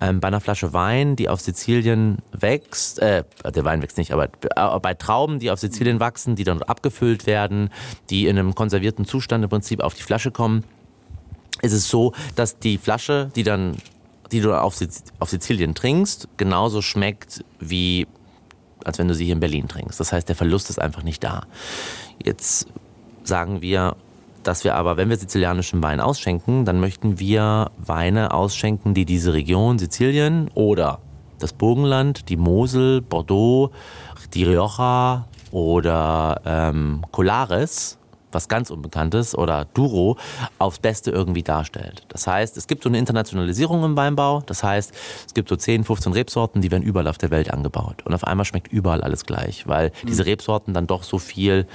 Ähm, 0.00 0.19
bei 0.19 0.28
einer 0.28 0.40
Flasche 0.40 0.73
Wein, 0.73 1.14
die 1.14 1.28
auf 1.28 1.40
Sizilien 1.40 2.19
wächst, 2.33 2.99
äh, 2.99 3.23
der 3.55 3.64
Wein 3.64 3.83
wächst 3.83 3.99
nicht, 3.99 4.12
aber 4.12 4.25
äh, 4.25 4.81
bei 4.81 4.95
Trauben, 4.95 5.38
die 5.38 5.50
auf 5.52 5.61
Sizilien 5.61 6.00
wachsen, 6.00 6.35
die 6.35 6.45
dann 6.45 6.61
abgefüllt 6.62 7.26
werden, 7.26 7.71
die 8.11 8.26
in 8.26 8.37
einem 8.37 8.57
konservierten 8.57 9.05
Zustand 9.05 9.45
im 9.45 9.50
Prinzip 9.50 9.81
auf 9.81 9.95
die 9.95 10.02
Flasche 10.02 10.33
kommen, 10.33 10.64
ist 11.62 11.73
es 11.73 11.88
so, 11.88 12.12
dass 12.35 12.59
die 12.59 12.78
Flasche, 12.78 13.31
die 13.37 13.45
dann 13.45 13.76
die 14.33 14.40
du 14.40 14.52
auf, 14.61 14.75
Sizilien 14.75 15.76
trinkst, 15.76 16.28
genauso 16.37 16.83
schmeckt 16.83 17.45
wie 17.61 18.09
als 18.85 18.99
wenn 18.99 19.09
du 19.09 19.14
sie 19.14 19.25
hier 19.25 19.35
in 19.35 19.40
Berlin 19.40 19.68
trinkst. 19.68 19.99
Das 19.99 20.12
heißt, 20.12 20.28
der 20.28 20.37
Verlust 20.37 20.71
ist 20.71 20.80
einfach 20.80 21.02
nicht 21.02 21.23
da. 21.25 21.45
Jetzt 22.23 22.68
sagen 23.25 23.62
wir, 23.62 23.97
dass 24.42 24.62
wir 24.64 24.76
aber, 24.76 24.97
wenn 24.97 25.09
wir 25.09 25.16
sizilianischen 25.16 25.83
Wein 25.83 26.00
ausschenken, 26.00 26.64
dann 26.64 26.78
möchten 26.78 27.18
wir 27.18 27.71
Weine 27.78 28.33
ausschenken, 28.33 28.95
die 28.95 29.04
diese 29.04 29.33
Region 29.33 29.78
Sizilien 29.78 30.50
oder 30.54 31.00
das 31.38 31.52
Burgenland, 31.52 32.28
die 32.28 32.37
Mosel, 32.37 33.02
Bordeaux, 33.02 33.73
die 34.35 34.45
Rioja 34.45 35.26
oder 35.50 36.40
ähm, 36.45 37.04
Colares 37.11 37.99
was 38.37 38.49
ganz 38.49 38.71
Unbekanntes 38.71 39.37
oder 39.37 39.66
Duro 39.75 40.16
aufs 40.59 40.78
Beste 40.78 41.11
irgendwie 41.11 41.43
darstellt. 41.43 42.04
Das 42.08 42.26
heißt, 42.26 42.56
es 42.56 42.67
gibt 42.67 42.82
so 42.84 42.89
eine 42.89 42.99
Internationalisierung 42.99 43.82
im 43.82 43.97
Weinbau. 43.97 44.43
Das 44.47 44.63
heißt, 44.63 44.93
es 45.26 45.34
gibt 45.34 45.49
so 45.49 45.56
10, 45.56 45.84
15 45.84 46.13
Rebsorten, 46.13 46.63
die 46.63 46.71
werden 46.71 46.84
überall 46.84 47.08
auf 47.08 47.19
der 47.19 47.30
Welt 47.30 47.50
angebaut. 47.50 48.02
Und 48.04 48.15
auf 48.15 48.25
einmal 48.25 48.45
schmeckt 48.45 48.69
überall 48.69 49.00
alles 49.00 49.25
gleich, 49.25 49.67
weil 49.67 49.89
mhm. 49.89 50.06
diese 50.06 50.26
Rebsorten 50.26 50.75
dann 50.75 50.87
doch 50.87 51.02
so 51.02 51.19
viel 51.19 51.67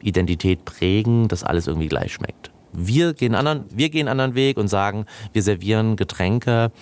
Identität 0.00 0.64
prägen, 0.64 1.28
dass 1.28 1.44
alles 1.44 1.66
irgendwie 1.66 1.88
gleich 1.88 2.12
schmeckt. 2.12 2.50
Wir 2.72 3.12
gehen 3.12 3.34
anderen, 3.34 3.64
wir 3.70 3.90
gehen 3.90 4.08
einen 4.08 4.20
anderen 4.20 4.34
Weg 4.34 4.56
und 4.56 4.68
sagen, 4.68 5.06
wir 5.32 5.42
servieren 5.42 5.96
Getränke 5.96 6.72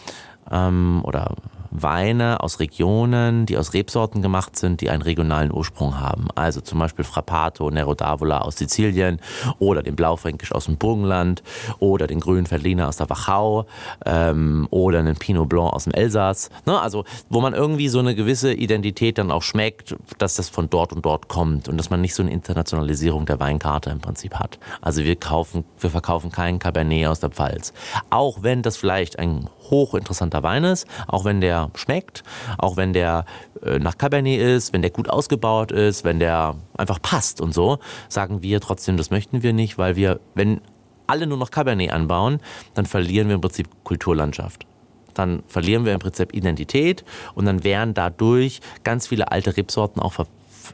ähm, 0.51 1.01
oder 1.05 1.35
Weine 1.73 2.41
aus 2.41 2.61
Regionen, 2.61 3.47
die 3.47 3.57
aus 3.57 3.73
Rebsorten 3.73 4.23
gemacht 4.23 4.57
sind, 4.57 4.81
die 4.81 4.91
einen 4.91 5.03
regionalen 5.03 5.53
Ursprung 5.53 5.99
haben. 5.99 6.29
Also 6.35 6.61
zum 6.61 6.79
Beispiel 6.79 7.05
Frappato, 7.05 7.71
Nero 7.71 7.93
d'Avola 7.93 8.39
aus 8.39 8.57
Sizilien 8.57 9.21
oder 9.59 9.83
den 9.83 9.97
Blaufränkisch 9.97 10.53
aus 10.53 10.67
dem 10.67 10.77
Burgenland 10.77 11.43
oder 11.79 12.07
den 12.07 12.21
grünen 12.21 12.51
Veltliner 12.51 12.89
aus 12.89 12.99
der 12.99 13.09
Wachau 13.09 13.67
ähm, 14.05 14.69
oder 14.71 14.99
einen 14.99 15.17
Pinot 15.17 15.49
Blanc 15.49 15.73
aus 15.73 15.85
dem 15.85 15.95
Elsass. 15.95 16.51
Ne? 16.67 16.79
Also 16.79 17.05
wo 17.31 17.41
man 17.41 17.55
irgendwie 17.55 17.89
so 17.89 17.99
eine 17.99 18.15
gewisse 18.15 18.53
Identität 18.53 19.19
dann 19.19 19.31
auch 19.31 19.43
schmeckt, 19.43 19.97
dass 20.19 20.35
das 20.35 20.49
von 20.51 20.69
dort 20.69 20.93
und 20.93 21.05
dort 21.05 21.29
kommt 21.29 21.69
und 21.69 21.79
dass 21.79 21.91
man 21.91 22.01
nicht 22.01 22.15
so 22.15 22.23
eine 22.23 22.33
Internationalisierung 22.33 23.27
der 23.27 23.41
Weinkarte 23.41 23.91
im 23.91 24.01
Prinzip 24.01 24.35
hat. 24.35 24.59
Also 24.81 25.05
wir 25.05 25.17
kaufen, 25.17 25.65
wir 25.81 25.91
verkaufen 25.91 26.31
keinen 26.31 26.59
Cabernet 26.59 27.07
aus 27.07 27.21
der 27.21 27.31
Pfalz. 27.31 27.73
Auch 28.11 28.43
wenn 28.43 28.63
das 28.63 28.77
vielleicht 28.77 29.19
ein 29.19 29.49
hochinteressanter 29.73 30.45
Wein 30.45 30.63
ist, 30.63 30.87
auch 31.09 31.25
wenn 31.25 31.41
der 31.41 31.71
schmeckt, 31.75 32.23
auch 32.59 32.77
wenn 32.77 32.93
der 32.93 33.25
äh, 33.65 33.79
nach 33.81 33.99
Cabernet 33.99 34.41
ist, 34.41 34.73
wenn 34.73 34.83
der 34.83 34.93
gut 34.93 35.11
ausgebaut 35.11 35.73
ist, 35.73 36.05
wenn 36.05 36.21
der 36.21 36.55
einfach 36.77 37.03
passt 37.03 37.41
und 37.41 37.53
so, 37.53 37.79
sagen 38.09 38.43
wir 38.43 38.61
trotzdem, 38.61 38.97
das 38.97 39.11
möchten 39.11 39.43
wir 39.43 39.53
nicht, 39.53 39.79
weil 39.79 39.97
wir, 39.97 40.21
wenn 40.35 40.61
alle 41.07 41.27
nur 41.27 41.39
noch 41.39 41.51
Cabernet 41.51 41.91
anbauen, 41.91 42.39
dann 42.75 42.87
verlieren 42.87 43.29
wir 43.29 43.35
im 43.35 43.41
Prinzip 43.41 43.69
Kulturlandschaft. 43.83 44.67
Dann 45.15 45.43
verlieren 45.47 45.85
wir 45.85 45.93
im 45.93 45.99
Prinzip 45.99 46.35
Identität 46.35 47.05
und 47.35 47.45
dann 47.45 47.65
wären 47.65 47.93
dadurch 47.93 48.61
ganz 48.85 49.09
viele 49.09 49.31
alte 49.31 49.57
Rebsorten 49.57 50.01
auch 50.01 50.13
ver, 50.13 50.27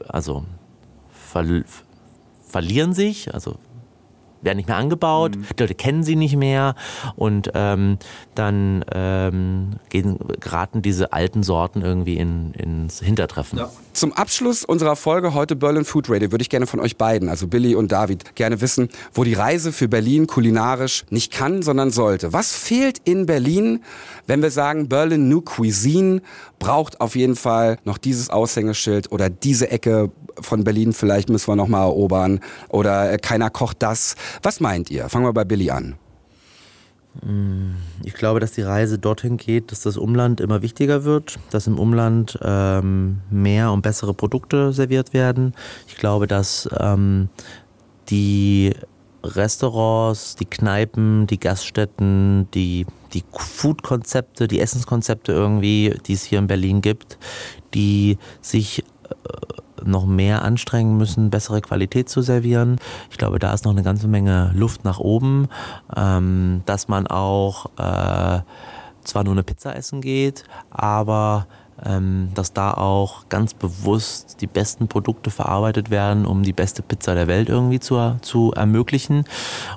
also 0.07 0.45
ver, 1.09 1.63
verlieren 2.47 2.93
sich, 2.93 3.33
also 3.33 3.55
werden 4.41 4.57
nicht 4.57 4.67
mehr 4.67 4.77
angebaut, 4.77 5.35
mhm. 5.35 5.45
die 5.57 5.63
Leute 5.63 5.75
kennen 5.75 6.03
sie 6.03 6.15
nicht 6.15 6.35
mehr 6.35 6.75
und 7.15 7.51
ähm, 7.53 7.97
dann 8.35 8.85
ähm, 8.93 9.71
gehen, 9.89 10.17
geraten 10.39 10.81
diese 10.81 11.13
alten 11.13 11.43
Sorten 11.43 11.81
irgendwie 11.81 12.17
in, 12.17 12.53
ins 12.53 12.99
Hintertreffen. 12.99 13.59
Ja. 13.59 13.69
Zum 13.93 14.13
Abschluss 14.13 14.63
unserer 14.63 14.95
Folge 14.95 15.33
heute 15.33 15.55
Berlin 15.55 15.83
Food 15.83 16.09
Radio 16.09 16.31
würde 16.31 16.41
ich 16.41 16.49
gerne 16.49 16.67
von 16.67 16.79
euch 16.79 16.97
beiden, 16.97 17.27
also 17.29 17.47
Billy 17.47 17.75
und 17.75 17.91
David, 17.91 18.35
gerne 18.35 18.61
wissen, 18.61 18.89
wo 19.13 19.23
die 19.23 19.33
Reise 19.33 19.71
für 19.71 19.87
Berlin 19.87 20.27
kulinarisch 20.27 21.05
nicht 21.09 21.31
kann, 21.31 21.61
sondern 21.61 21.91
sollte. 21.91 22.31
Was 22.33 22.53
fehlt 22.53 22.99
in 23.03 23.25
Berlin, 23.25 23.83
wenn 24.27 24.41
wir 24.41 24.51
sagen, 24.51 24.87
Berlin 24.87 25.27
New 25.27 25.41
Cuisine 25.41 26.21
braucht 26.59 27.01
auf 27.01 27.15
jeden 27.15 27.35
Fall 27.35 27.77
noch 27.83 27.97
dieses 27.97 28.29
Aushängeschild 28.29 29.11
oder 29.11 29.29
diese 29.29 29.71
Ecke 29.71 30.11
von 30.41 30.63
Berlin 30.63 30.93
vielleicht 30.93 31.29
müssen 31.29 31.47
wir 31.47 31.55
noch 31.55 31.67
mal 31.67 31.83
erobern 31.83 32.39
oder 32.69 33.11
äh, 33.11 33.17
keiner 33.17 33.49
kocht 33.49 33.77
das. 33.79 34.15
Was 34.41 34.59
meint 34.59 34.89
ihr? 34.89 35.09
Fangen 35.09 35.25
wir 35.25 35.33
bei 35.33 35.45
Billy 35.45 35.71
an. 35.71 35.95
Mm, 37.23 37.71
ich 38.03 38.13
glaube, 38.13 38.39
dass 38.39 38.51
die 38.51 38.61
Reise 38.61 38.99
dorthin 38.99 39.37
geht, 39.37 39.71
dass 39.71 39.81
das 39.81 39.97
Umland 39.97 40.41
immer 40.41 40.61
wichtiger 40.61 41.03
wird, 41.03 41.39
dass 41.49 41.67
im 41.67 41.79
Umland 41.79 42.37
ähm, 42.41 43.21
mehr 43.29 43.71
und 43.71 43.81
bessere 43.81 44.13
Produkte 44.13 44.73
serviert 44.73 45.13
werden. 45.13 45.53
Ich 45.87 45.97
glaube, 45.97 46.27
dass 46.27 46.69
ähm, 46.79 47.29
die 48.09 48.73
Restaurants, 49.23 50.35
die 50.35 50.45
Kneipen, 50.45 51.27
die 51.27 51.39
Gaststätten, 51.39 52.49
die, 52.53 52.85
die 53.13 53.23
Food-Konzepte, 53.31 54.47
die 54.47 54.61
Essenskonzepte 54.61 55.31
irgendwie, 55.31 55.95
die 56.05 56.13
es 56.13 56.23
hier 56.23 56.39
in 56.39 56.47
Berlin 56.47 56.81
gibt, 56.81 57.17
die 57.73 58.17
sich 58.41 58.79
äh, 58.79 59.13
noch 59.85 60.05
mehr 60.05 60.43
anstrengen 60.43 60.97
müssen, 60.97 61.29
bessere 61.29 61.61
Qualität 61.61 62.09
zu 62.09 62.21
servieren. 62.21 62.77
Ich 63.09 63.17
glaube, 63.17 63.39
da 63.39 63.53
ist 63.53 63.65
noch 63.65 63.71
eine 63.71 63.83
ganze 63.83 64.07
Menge 64.07 64.51
Luft 64.53 64.83
nach 64.83 64.99
oben, 64.99 65.47
ähm, 65.95 66.61
dass 66.65 66.87
man 66.87 67.07
auch 67.07 67.67
äh, 67.77 68.41
zwar 69.03 69.23
nur 69.23 69.33
eine 69.33 69.43
Pizza 69.43 69.75
essen 69.75 70.01
geht, 70.01 70.43
aber 70.69 71.47
dass 72.33 72.53
da 72.53 72.73
auch 72.73 73.29
ganz 73.29 73.53
bewusst 73.53 74.41
die 74.41 74.47
besten 74.47 74.87
Produkte 74.87 75.31
verarbeitet 75.31 75.89
werden, 75.89 76.25
um 76.25 76.43
die 76.43 76.53
beste 76.53 76.81
Pizza 76.81 77.15
der 77.15 77.27
Welt 77.27 77.49
irgendwie 77.49 77.79
zu, 77.79 78.17
zu 78.21 78.51
ermöglichen. 78.53 79.25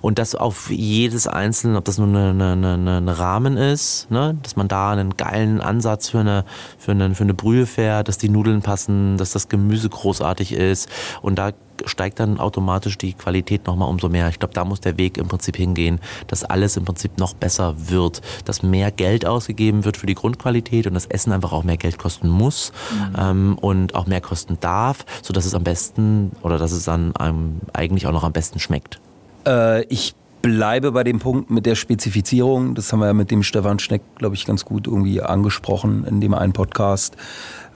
Und 0.00 0.18
dass 0.18 0.34
auf 0.34 0.70
jedes 0.70 1.26
einzelne, 1.26 1.78
ob 1.78 1.84
das 1.84 1.98
nur 1.98 2.08
eine, 2.08 2.30
eine, 2.30 2.72
eine, 2.72 2.96
eine 2.96 3.18
Rahmen 3.18 3.56
ist, 3.56 4.10
ne, 4.10 4.36
dass 4.42 4.56
man 4.56 4.68
da 4.68 4.90
einen 4.90 5.16
geilen 5.16 5.60
Ansatz 5.60 6.08
für 6.08 6.20
eine, 6.20 6.44
für 6.78 6.92
eine, 6.92 7.14
für 7.14 7.24
eine 7.24 7.34
Brühe 7.34 7.66
fährt, 7.66 8.08
dass 8.08 8.18
die 8.18 8.28
Nudeln 8.28 8.62
passen, 8.62 9.16
dass 9.16 9.30
das 9.32 9.48
Gemüse 9.48 9.88
großartig 9.88 10.52
ist. 10.52 10.88
Und 11.20 11.38
da 11.38 11.52
steigt 11.86 12.20
dann 12.20 12.38
automatisch 12.38 12.98
die 12.98 13.12
Qualität 13.14 13.66
nochmal 13.66 13.88
umso 13.88 14.08
mehr. 14.08 14.28
Ich 14.28 14.38
glaube, 14.38 14.54
da 14.54 14.64
muss 14.64 14.80
der 14.80 14.98
Weg 14.98 15.18
im 15.18 15.28
Prinzip 15.28 15.56
hingehen, 15.56 16.00
dass 16.26 16.44
alles 16.44 16.76
im 16.76 16.84
Prinzip 16.84 17.18
noch 17.18 17.34
besser 17.34 17.74
wird, 17.88 18.20
dass 18.44 18.62
mehr 18.62 18.90
Geld 18.90 19.26
ausgegeben 19.26 19.84
wird 19.84 19.96
für 19.96 20.06
die 20.06 20.14
Grundqualität 20.14 20.86
und 20.86 20.94
das 20.94 21.06
Essen 21.06 21.32
einfach 21.32 21.52
auch 21.52 21.64
mehr 21.64 21.76
Geld 21.76 21.98
kosten 21.98 22.28
muss 22.28 22.72
mhm. 22.90 23.16
ähm, 23.18 23.58
und 23.60 23.94
auch 23.94 24.06
mehr 24.06 24.20
kosten 24.20 24.58
darf, 24.60 25.04
sodass 25.22 25.44
es 25.44 25.54
am 25.54 25.64
besten 25.64 26.32
oder 26.42 26.58
dass 26.58 26.72
es 26.72 26.84
dann 26.84 27.14
einem 27.16 27.60
eigentlich 27.72 28.06
auch 28.06 28.12
noch 28.12 28.24
am 28.24 28.32
besten 28.32 28.58
schmeckt. 28.58 29.00
Äh, 29.46 29.84
ich 29.84 30.14
bleibe 30.42 30.92
bei 30.92 31.04
dem 31.04 31.20
Punkt 31.20 31.50
mit 31.50 31.64
der 31.64 31.76
Spezifizierung. 31.76 32.74
Das 32.74 32.92
haben 32.92 32.98
wir 32.98 33.06
ja 33.06 33.14
mit 33.14 33.30
dem 33.30 33.42
Stefan 33.42 33.78
Schneck, 33.78 34.02
glaube 34.16 34.34
ich, 34.34 34.44
ganz 34.44 34.64
gut 34.64 34.86
irgendwie 34.86 35.22
angesprochen 35.22 36.04
in 36.04 36.20
dem 36.20 36.34
einen 36.34 36.52
Podcast, 36.52 37.16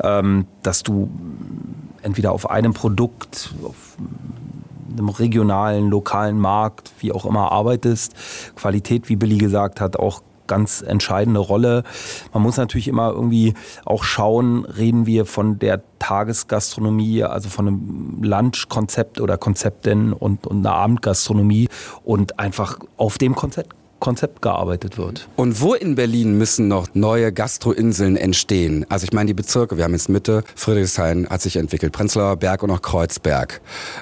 ähm, 0.03 0.47
dass 0.63 0.83
du 0.83 1.09
entweder 2.07 2.33
auf 2.33 2.49
einem 2.49 2.73
Produkt, 2.73 3.55
auf 3.63 3.97
einem 4.93 5.09
regionalen, 5.11 5.91
lokalen 5.91 6.39
Markt, 6.39 6.93
wie 7.01 7.13
auch 7.13 7.27
immer 7.27 7.53
arbeitest. 7.53 8.15
Qualität, 8.55 9.11
wie 9.11 9.17
Billy 9.17 9.37
gesagt 9.37 9.81
hat, 9.81 9.99
auch 9.99 10.23
ganz 10.47 10.81
entscheidende 10.81 11.41
Rolle. 11.41 11.83
Man 12.33 12.43
muss 12.43 12.57
natürlich 12.57 12.89
immer 12.89 13.11
irgendwie 13.11 13.55
auch 13.85 14.05
schauen, 14.05 14.65
reden 14.65 15.05
wir 15.05 15.27
von 15.27 15.59
der 15.59 15.83
Tagesgastronomie, 15.99 17.25
also 17.25 17.49
von 17.49 17.67
einem 17.67 18.23
Lunchkonzept 18.23 19.21
oder 19.21 19.37
Konzepten 19.37 20.13
und, 20.13 20.47
und 20.47 20.65
einer 20.65 20.77
Abendgastronomie 20.77 21.69
und 22.05 22.39
einfach 22.39 22.79
auf 22.97 23.19
dem 23.19 23.35
Konzept 23.35 23.75
Konzept 23.99 24.43
gearbeitet 24.43 24.99
wird. 24.99 25.29
Und 25.37 25.61
wo 25.61 25.75
in 25.75 25.95
Berlin 25.95 26.37
müssen 26.37 26.69
noch 26.69 26.89
neue 26.95 27.33
Gastroinseln 27.33 28.17
entstehen? 28.17 28.87
Also 28.89 29.05
ich 29.05 29.13
meine 29.13 29.29
die 29.29 29.35
Bezirke, 29.35 29.77
wir 29.77 29.85
haben 29.85 29.93
jetzt 29.93 30.09
Mitte, 30.09 30.45
Friedrichshain 30.55 31.29
hat 31.29 31.43
sich 31.43 31.57
entwickelt, 31.57 31.93
Prenzlauer 31.93 32.37
Berg 32.37 32.63
und 32.63 32.71
auch 32.71 32.83
Kreuzberg. 32.83 33.61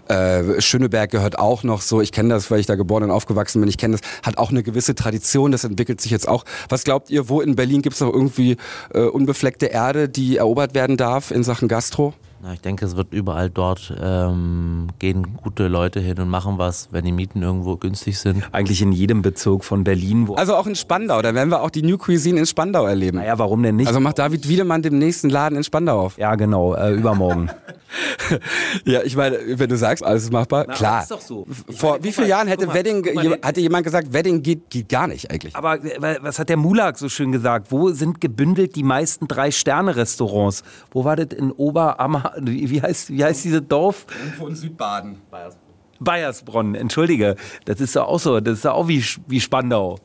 Äh, 0.09 0.61
Schöneberg 0.61 1.11
gehört 1.11 1.39
auch 1.39 1.63
noch 1.63 1.81
so, 1.81 2.01
ich 2.01 2.13
kenne 2.13 2.31
das, 2.31 2.51
weil 2.51 2.61
ich 2.61 2.67
da 2.67 2.75
geboren 2.75 3.05
und 3.05 3.11
aufgewachsen 3.11 3.61
bin, 3.61 3.69
ich 3.69 3.79
kenne 3.79 3.97
das, 3.99 4.09
hat 4.23 4.39
auch 4.39 4.51
eine 4.51 4.63
gewisse 4.63 4.95
Tradition, 4.95 5.53
das 5.53 5.65
entwickelt 5.65 6.01
sich 6.01 6.11
jetzt 6.11 6.29
auch. 6.29 6.45
Was 6.69 6.85
glaubt 6.85 7.11
ihr, 7.11 7.29
wo 7.29 7.41
in 7.41 7.57
Berlin 7.57 7.83
gibt 7.83 7.95
es 7.95 8.01
noch 8.01 8.13
irgendwie 8.13 8.57
äh, 8.93 9.01
unbefleckte 9.01 9.67
Erde, 9.67 10.09
die 10.09 10.37
erobert 10.37 10.75
werden 10.75 10.97
darf 10.97 11.31
in 11.31 11.45
Sachen 11.45 11.69
Gastro? 11.69 12.15
Na, 12.45 12.53
ich 12.53 12.61
denke, 12.61 12.85
es 12.85 12.95
wird 12.95 13.15
überall 13.15 13.49
dort 13.49 13.95
ähm, 13.99 14.89
gehen 14.99 15.39
gute 15.43 15.67
Leute 15.67 15.99
hin 16.01 16.19
und 16.21 16.29
machen 16.29 16.59
was, 16.59 16.89
wenn 16.91 17.03
die 17.03 17.11
Mieten 17.11 17.41
irgendwo 17.41 17.79
günstig 17.79 18.19
sind. 18.19 18.45
Eigentlich 18.53 18.83
in 18.83 18.93
jedem 18.93 19.23
Bezirk 19.23 19.65
von 19.65 19.83
Berlin. 19.83 20.29
also 20.37 20.55
auch 20.55 20.67
in 20.67 20.75
Spandau, 20.75 21.23
da 21.23 21.35
werden 21.35 21.49
wir 21.49 21.63
auch 21.63 21.71
die 21.71 21.81
New 21.81 21.97
Cuisine 21.97 22.41
in 22.41 22.45
Spandau 22.45 22.85
erleben. 22.85 23.17
Naja, 23.17 23.39
warum 23.39 23.63
denn 23.63 23.77
nicht? 23.77 23.89
Also 23.89 23.99
macht 23.99 24.19
David 24.19 24.47
Wiedemann 24.47 24.83
dem 24.83 24.99
nächsten 24.99 25.31
Laden 25.31 25.57
in 25.57 25.65
Spandau 25.65 25.99
auf. 26.03 26.19
Ja, 26.19 26.35
genau, 26.35 26.75
äh, 26.75 26.93
übermorgen. 26.93 27.49
ja, 28.85 29.03
ich 29.03 29.17
meine, 29.17 29.39
wenn 29.59 29.69
du 29.69 29.77
sagst, 29.77 30.05
alles 30.05 30.25
ist 30.25 30.33
machbar, 30.33 30.65
Na, 30.69 30.75
klar. 30.75 31.03
Ist 31.03 31.11
doch 31.11 31.21
so. 31.21 31.47
Vor 31.77 31.93
meine, 31.93 32.05
wie 32.05 32.13
vielen 32.13 32.29
Jahren 32.29 32.49
hätte 32.49 32.67
mal, 32.67 32.75
Wedding, 32.75 33.15
mal, 33.15 33.39
hatte 33.43 33.61
jemand 33.61 33.85
gesagt, 33.85 34.13
Wedding 34.13 34.43
geht, 34.43 34.71
geht 34.71 34.89
gar 34.89 35.07
nicht 35.07 35.31
eigentlich. 35.31 35.55
Aber 35.57 35.79
was 36.21 36.39
hat 36.39 36.49
der 36.49 36.57
Mulak 36.57 36.99
so 36.99 37.09
schön 37.09 37.33
gesagt? 37.33 37.71
Wo 37.71 37.91
sind 37.91 38.21
gebündelt 38.21 38.77
die 38.77 38.83
meisten 38.83 39.29
Drei-Sterne-Restaurants? 39.29 40.63
Wo 40.91 41.05
war 41.05 41.17
das 41.17 41.39
in 41.39 41.53
Oberammer? 41.53 42.33
Wie 42.41 42.81
heißt, 42.81 43.11
wie 43.11 43.25
heißt 43.25 43.45
dieses 43.45 43.63
Dorf? 43.69 44.07
Irgendwo 44.25 44.49
in 44.49 44.57
Südbaden. 44.57 45.21
Bayersbronn. 45.31 45.65
Bayersbronn, 46.01 46.75
entschuldige. 46.75 47.37
Das 47.65 47.81
ist 47.81 47.95
ja 47.95 48.05
auch 48.05 48.19
so, 48.19 48.41
das 48.41 48.59
ist 48.59 48.65
ja 48.65 48.73
auch 48.73 48.89
wie, 48.89 49.05
wie 49.27 49.41
Spandau. 49.41 49.99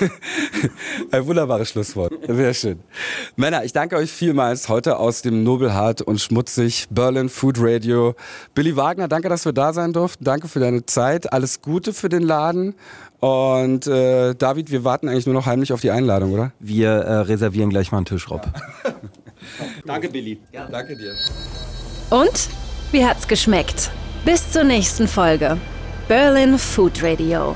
Ein 1.10 1.26
wunderbares 1.26 1.70
Schlusswort. 1.70 2.12
Sehr 2.26 2.54
schön. 2.54 2.80
Männer, 3.36 3.64
ich 3.64 3.72
danke 3.72 3.96
euch 3.96 4.10
vielmals 4.10 4.68
heute 4.68 4.98
aus 4.98 5.22
dem 5.22 5.42
Nobelhart 5.44 6.02
und 6.02 6.20
Schmutzig 6.20 6.86
Berlin 6.90 7.28
Food 7.28 7.56
Radio. 7.58 8.14
Billy 8.54 8.76
Wagner, 8.76 9.08
danke, 9.08 9.28
dass 9.28 9.44
wir 9.44 9.52
da 9.52 9.72
sein 9.72 9.92
durften. 9.92 10.24
Danke 10.24 10.48
für 10.48 10.60
deine 10.60 10.86
Zeit. 10.86 11.32
Alles 11.32 11.62
Gute 11.62 11.92
für 11.92 12.08
den 12.08 12.22
Laden. 12.22 12.74
Und 13.20 13.86
äh, 13.86 14.34
David, 14.34 14.70
wir 14.70 14.84
warten 14.84 15.08
eigentlich 15.08 15.26
nur 15.26 15.34
noch 15.34 15.46
heimlich 15.46 15.72
auf 15.72 15.80
die 15.80 15.90
Einladung, 15.90 16.32
oder? 16.32 16.52
Wir 16.58 16.90
äh, 16.90 17.14
reservieren 17.20 17.70
gleich 17.70 17.92
mal 17.92 17.98
einen 17.98 18.06
Tisch, 18.06 18.30
Rob. 18.30 18.46
Ja. 18.46 18.94
danke, 19.84 20.08
Billy. 20.08 20.40
Ja. 20.52 20.66
Danke 20.70 20.96
dir. 20.96 21.14
Und? 22.10 22.48
Wie 22.92 23.04
hat's 23.04 23.28
geschmeckt? 23.28 23.90
Bis 24.24 24.50
zur 24.50 24.64
nächsten 24.64 25.06
Folge. 25.06 25.58
Berlin 26.08 26.58
Food 26.58 27.02
Radio. 27.02 27.54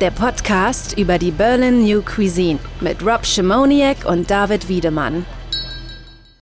Der 0.00 0.10
Podcast 0.10 0.98
über 0.98 1.18
die 1.18 1.30
Berlin 1.30 1.84
New 1.84 2.02
Cuisine 2.02 2.58
mit 2.80 3.00
Rob 3.06 3.24
Schimoniak 3.24 4.04
und 4.04 4.28
David 4.28 4.68
Wiedemann. 4.68 5.24